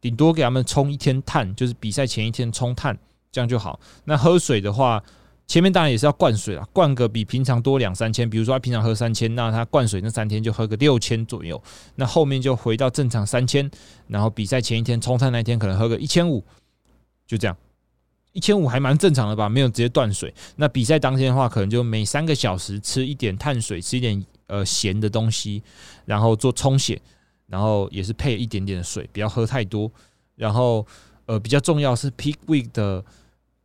[0.00, 2.98] 顶多给他们冲一天碳，就是比赛前一天冲碳，
[3.30, 3.78] 这样就好。
[4.04, 5.02] 那喝水的话。
[5.48, 8.28] 前面当然也是要灌水啊，灌个比平常多两三千。
[8.28, 11.60] 比如说他平常喝三千，那他灌水那三天就喝个六千左右。
[11.94, 13.68] 那后面就回到正常三千，
[14.08, 16.44] 然后比赛前一天冲碳那天可能喝个一千五，
[17.26, 17.56] 就这样，
[18.32, 19.48] 一千五还蛮正常的吧？
[19.48, 20.34] 没有直接断水。
[20.56, 25.62] 那比赛当天的话，可能就每三个小时吃一点碳水，吃一点呃咸的东西，
[26.04, 27.00] 然后做充血，
[27.46, 29.90] 然后也是配一点点的水，不要喝太多。
[30.36, 30.86] 然后
[31.24, 33.02] 呃比较重要是 peak week 的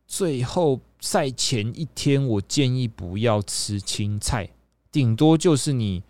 [0.06, 0.80] 最后。
[1.04, 4.48] 赛前一天，我建议不要吃青菜，
[4.90, 6.02] 顶多就是你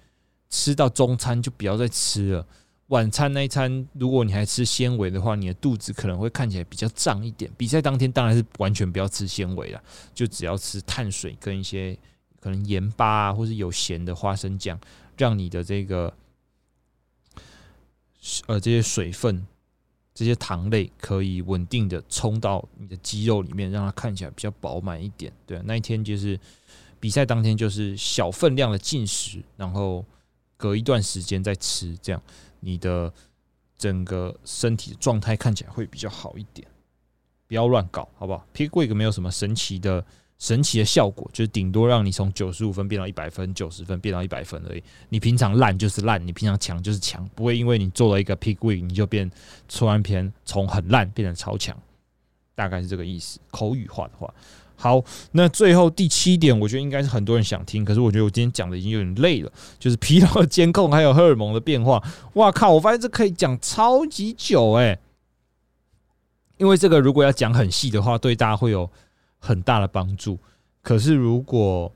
[0.49, 2.47] 吃到中餐就不要再吃了。
[2.87, 7.51] 晚餐那一餐，如果你还吃纤维的话，你的肚子可能会看起来比较胀一点。
[7.59, 9.83] 比赛当天当然是完全不要吃纤维了，
[10.15, 11.99] 就只要吃碳水跟一些
[12.39, 14.79] 可能盐巴啊，或是有咸的花生酱，
[15.19, 16.15] 让你的这个
[18.47, 19.45] 呃这些水分。
[20.15, 25.33] 这些糖类可以稳定的冲到你的肌肉里面，让它看起来比较饱满一点。
[25.45, 26.39] 对，那一天就是
[27.01, 30.05] 比赛当天，就是小分量的进食，然后
[30.57, 32.23] 隔一段时间再吃，这样
[32.61, 33.13] 你的
[33.77, 36.67] 整个身体的状态看起来会比较好一点。
[37.47, 40.07] 不要乱搞，好不好？Pick week 没有什么神奇的。
[40.37, 44.83] 神奇的效果就是顶多让你从九十五分变到一百分，九十分变到一百分而已。
[45.09, 49.31] 你平常烂就是烂，你平常强就是强，不会因为你做了一个 pick week，你就变
[49.69, 51.75] 突然偏从很烂变成超强，
[52.55, 53.39] 大概是这个意思。
[53.51, 54.35] 口语化的话，
[54.77, 62.03] 好，那最后第七点，我觉得应该是很多人想听，可是我觉得我今天讲的已经有点累了，就是疲劳的监控还有荷尔蒙的变化。
[62.35, 62.73] 哇靠！
[62.73, 64.99] 我发现这可以讲超级久诶。
[66.59, 68.91] 因为这个如果要讲很细的话，对大家会有。
[69.45, 70.39] 很大的帮助，
[70.81, 71.93] 可是如果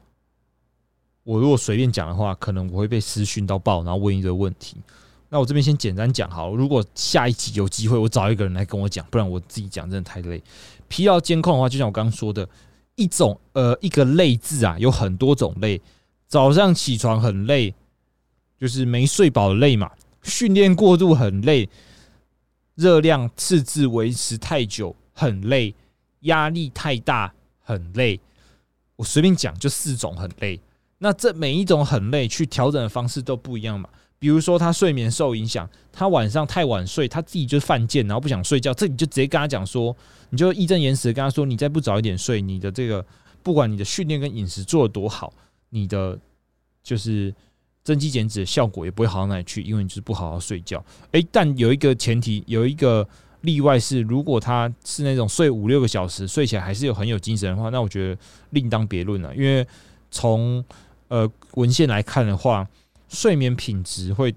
[1.24, 4.76] 我如果随便讲的话，可能我会被私讯到爆，然后问一个问题。
[5.30, 10.42] 那我这边先简单讲好，如果下一集有机会，我找一个人来跟我讲，不然我自己讲真的太累。
[10.88, 12.46] 疲劳监控的话，就像我刚刚说的，
[12.96, 15.80] 一种呃一个累字啊，有很多种累。
[16.26, 17.74] 早上起床很累，
[18.58, 19.88] 就是没睡饱累嘛；
[20.22, 21.68] 训练过度很累，
[22.74, 25.74] 热量赤字维持太久很累，
[26.20, 27.34] 压力太大。
[27.68, 28.18] 很累，
[28.96, 30.58] 我随便讲就四种很累。
[30.96, 33.86] 那这每一种很累，去调整的方式都不一样嘛。
[34.18, 39.94] 比如说他睡眠受影响，他晚上太晚睡，他自己就犯贱，然后不想睡觉，这你就直接跟他讲说，
[40.30, 43.04] 你就义正言辞的跟他说，你再不早一点睡，你的这个
[43.42, 45.30] 不管你的训练跟饮食做的多好，
[45.68, 46.18] 你的
[46.82, 47.34] 就是
[47.84, 50.82] 增肌减脂的效果也不会好到哪里去，因为你就是不好好睡觉。
[51.12, 53.06] 诶，但有一个前提，有一个。
[53.42, 58.20] 例外是，如果他是那种睡五六个小时，睡起来还是有很有精神的话，那我觉得
[58.50, 59.34] 另当别论了。
[59.36, 59.66] 因为
[60.10, 60.64] 从
[61.08, 62.68] 呃文献来看的话，
[63.08, 64.34] 睡眠品质会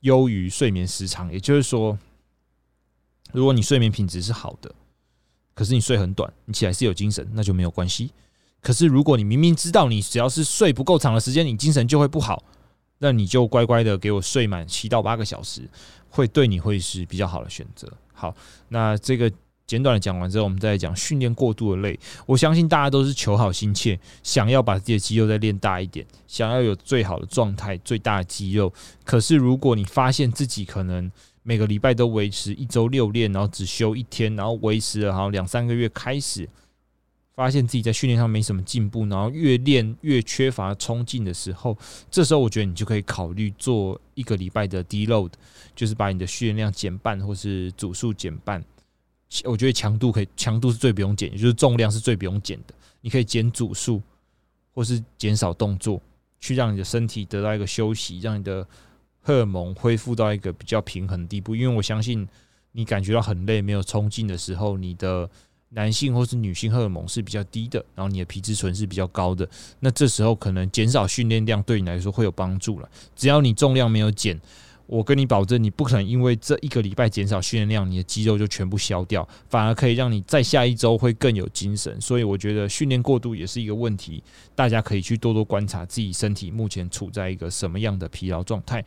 [0.00, 1.32] 优于睡眠时长。
[1.32, 1.98] 也就是说，
[3.32, 4.74] 如果你睡眠品质是好的，
[5.54, 8.10] 可是你睡很短，你起来是有精神，那就没有关系。
[8.60, 12.44] 可是如果你明明知道你只要是睡不够长的时间，你精神就会不好，
[12.98, 15.68] 那你就乖乖的给我睡满七到八个小时，
[16.10, 17.90] 会对你会是比较好的选择。
[18.12, 18.34] 好，
[18.68, 19.30] 那这个
[19.66, 21.98] 简短的讲完之后，我们再讲训练过度的累。
[22.26, 28.72] 我相信大家都是求好心切，想要把自己的肌肉再练大一点，想要有最好的状态、最大的肌肉。
[29.04, 31.10] 可是如果你发现自己可能
[31.42, 36.48] 每个礼拜都维持一周六练，然后只休一天，然后维持了好像两三个月，开始
[37.34, 41.76] 发现自己在训练上没什么进步，然后越练越缺乏冲劲的时候，
[42.10, 45.30] 这时候我觉得你就可以考虑做一个礼拜的低 load。
[45.74, 48.62] 就是把你的训练量减半，或是组数减半。
[49.44, 52.74] 我觉得强度可以，强度是最不用减，也就是重量是最不用减的。
[53.00, 54.02] 你可以减组数，
[54.74, 55.98] 或是减少动作，
[56.38, 58.68] 去让你的身体得到一个休息，让你的
[59.22, 61.56] 荷尔蒙恢复到一个比较平衡的地步。
[61.56, 62.28] 因为我相信，
[62.72, 65.28] 你感觉到很累、没有冲劲的时候，你的
[65.74, 69.48] 男性或是女性荷尔蒙是比较低的，然后你的皮质醇是比较高的。
[69.80, 72.88] 那这时候可能减少训练量对你来说会有帮助了。
[73.16, 74.40] 只要你重量没有减。
[74.88, 81.98] 我跟你保证，你不可能因为这一个礼拜减少训练量，你的肌肉就全部消掉，反而可以让你在下一周会更有精神。
[81.98, 84.22] 所以我觉得训练过度也是一个问题，
[84.54, 88.84] 大家可以去多多观察自己身体目前处在一个什么样的疲劳状态。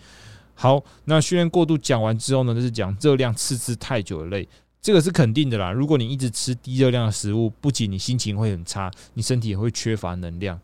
[0.53, 4.47] 好，那训练过度讲完之后呢，就是讲热量吃吃太久的累，
[4.85, 5.71] 这个是肯定的啦。
[5.71, 10.59] 如果你一直吃低热量的食物，不仅你心情会很差，你身体也会缺乏能量。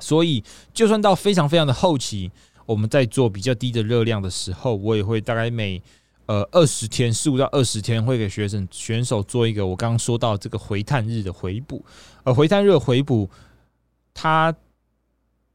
[0.00, 2.30] 所以就算到非常非常的后期，
[2.64, 5.82] 我们在做比较低的热量的时候，我也会大概每
[6.24, 11.84] 呃二十天十五到二十天会给学生选手做一个我刚刚说到这个回探日的回补，
[12.24, 13.28] 而回探日的回补
[14.14, 14.54] 它。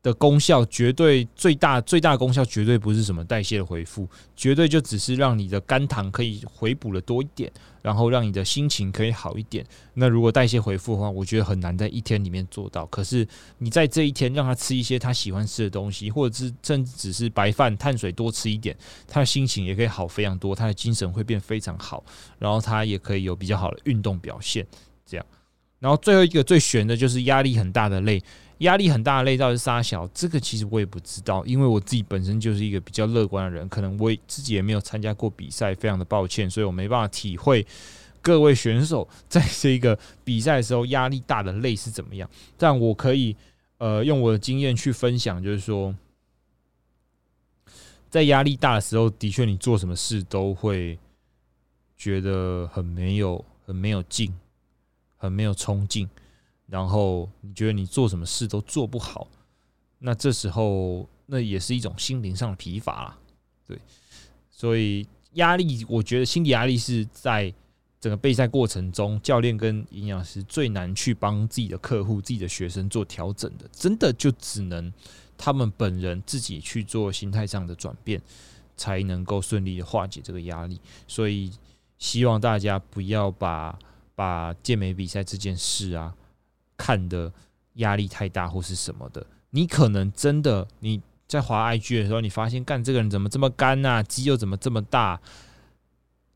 [0.04, 7.50] 的功效绝对最大，最大功效绝对不是什么代谢的回复，绝对就只是让你的肝糖可以回补的多一点，
[7.82, 9.66] 然后让你的心情可以好一点。
[9.94, 12.86] 那如果代谢回复的话，我觉得很难在一天里面做到。
[12.88, 13.26] 可是
[13.60, 18.78] 你在这一天让他吃一些他喜欢吃的东西，或者是甚至只是白饭、碳水多吃一点，
[19.08, 22.04] 他的心情也可以好非常多，他的精神会变非常好，
[22.38, 24.68] 然后他也可以有比较好的运动表现。
[25.06, 25.26] 这样，
[25.80, 28.22] 然后最后一个最悬的就是压力很大的累。
[28.64, 37.66] 压力很大的累到是沙小，这个其实我也不知道，因为我自己本身就是一个比较乐观的人，可能我自己也没有参加过比赛，非常的抱歉，所以我没办法体会
[38.22, 42.30] 各位选手在这个比赛的时候压力大的累是怎么样。
[42.58, 43.36] 但我可以
[43.78, 45.94] 呃用我的经验去分享，就是说，
[48.10, 50.98] 在压力大的时候，的确你做什么事都会
[51.98, 54.34] 觉得很没有、很没有劲、
[55.18, 56.10] 很没有冲劲。
[56.74, 59.28] 然后你觉得你做什么事都做不好，
[60.00, 63.20] 那这时候那也是一种心灵上的疲乏啦。
[63.68, 63.78] 对，
[64.50, 67.54] 所以压力，我觉得心理压力是在
[68.00, 74.92] 整个备赛过程中，教练跟营养师最难去帮自己的客户、自己的学生做调整的，真的就只能
[75.38, 78.20] 他们本人自己去做心态上的转变，
[78.76, 80.82] 才能够顺利的化解这个压力。
[81.08, 81.52] 所以
[82.00, 83.78] 希望大家不要把
[84.16, 86.16] 把健美比赛这件事啊。
[86.84, 87.32] 看的
[87.76, 95.18] 压力太大或是什么的，你可能真的你在滑 IG 的时候，你发现干这个人怎么这么干呐，肌肉怎么这么大？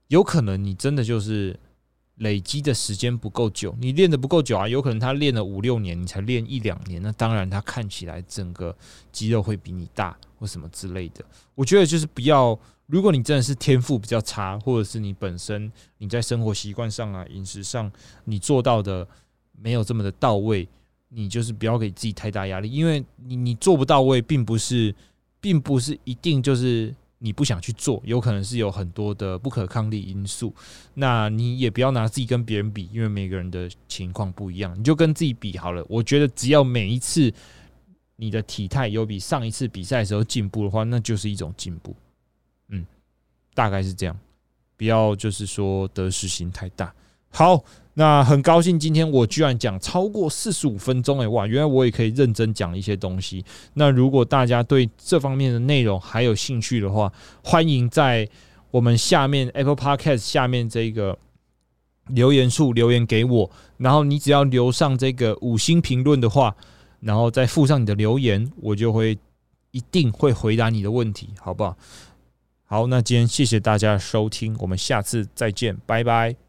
[0.08, 1.60] 有可能你真的就是
[2.16, 4.66] 累积的时间不够久，你练的不够久啊。
[4.70, 8.74] 有可能他练了五六年，你才练一两年，那当然他看起来整个
[9.12, 11.26] 肌肉会比你大或什么之类的。
[11.56, 17.92] 我觉得就是不要，如果你真的是天赋比较差，或者是你本身你在生活习惯上啊、饮食上
[18.24, 19.06] 你做到的。
[19.60, 20.68] 没有这么的到位，
[21.10, 24.94] 你就是不要给自己太大压力，因为你你做不到位，并不是，
[25.42, 30.54] 并不是一定就是你不想去做，有可能是有很多的不可抗力因素。
[30.94, 35.84] 那你也不要拿自己跟别人比，因为每个人的情况不一样，你就跟自己比好了。
[35.90, 37.34] 我觉得只要每一次
[38.16, 41.96] 你的体态有比上一次比赛的时候进步的话，那就是一种进步。
[42.70, 42.86] 嗯，
[43.54, 44.20] 大概是这样，
[44.76, 46.94] 不要就是说得失心太大。
[47.30, 47.64] 好。
[48.00, 51.48] 那很高兴，今天我居然讲超过四十五分钟诶，哇！
[51.48, 53.44] 原来我也可以认真讲一些东西。
[53.74, 57.12] 那如果大家对这方面的内容还有兴趣的话，
[57.44, 58.30] 欢迎在
[58.70, 61.18] 我们下面 Apple Podcast 下面这个
[62.10, 63.50] 留言处留言给我。
[63.78, 66.56] 然后你只要留上这个五星评论的话，
[67.00, 69.18] 然后再附上你的留言，我就会
[69.72, 71.76] 一定会回答你的问题，好不好？
[72.66, 76.47] 好，那今天谢谢大家收听，我们下次再见，拜拜。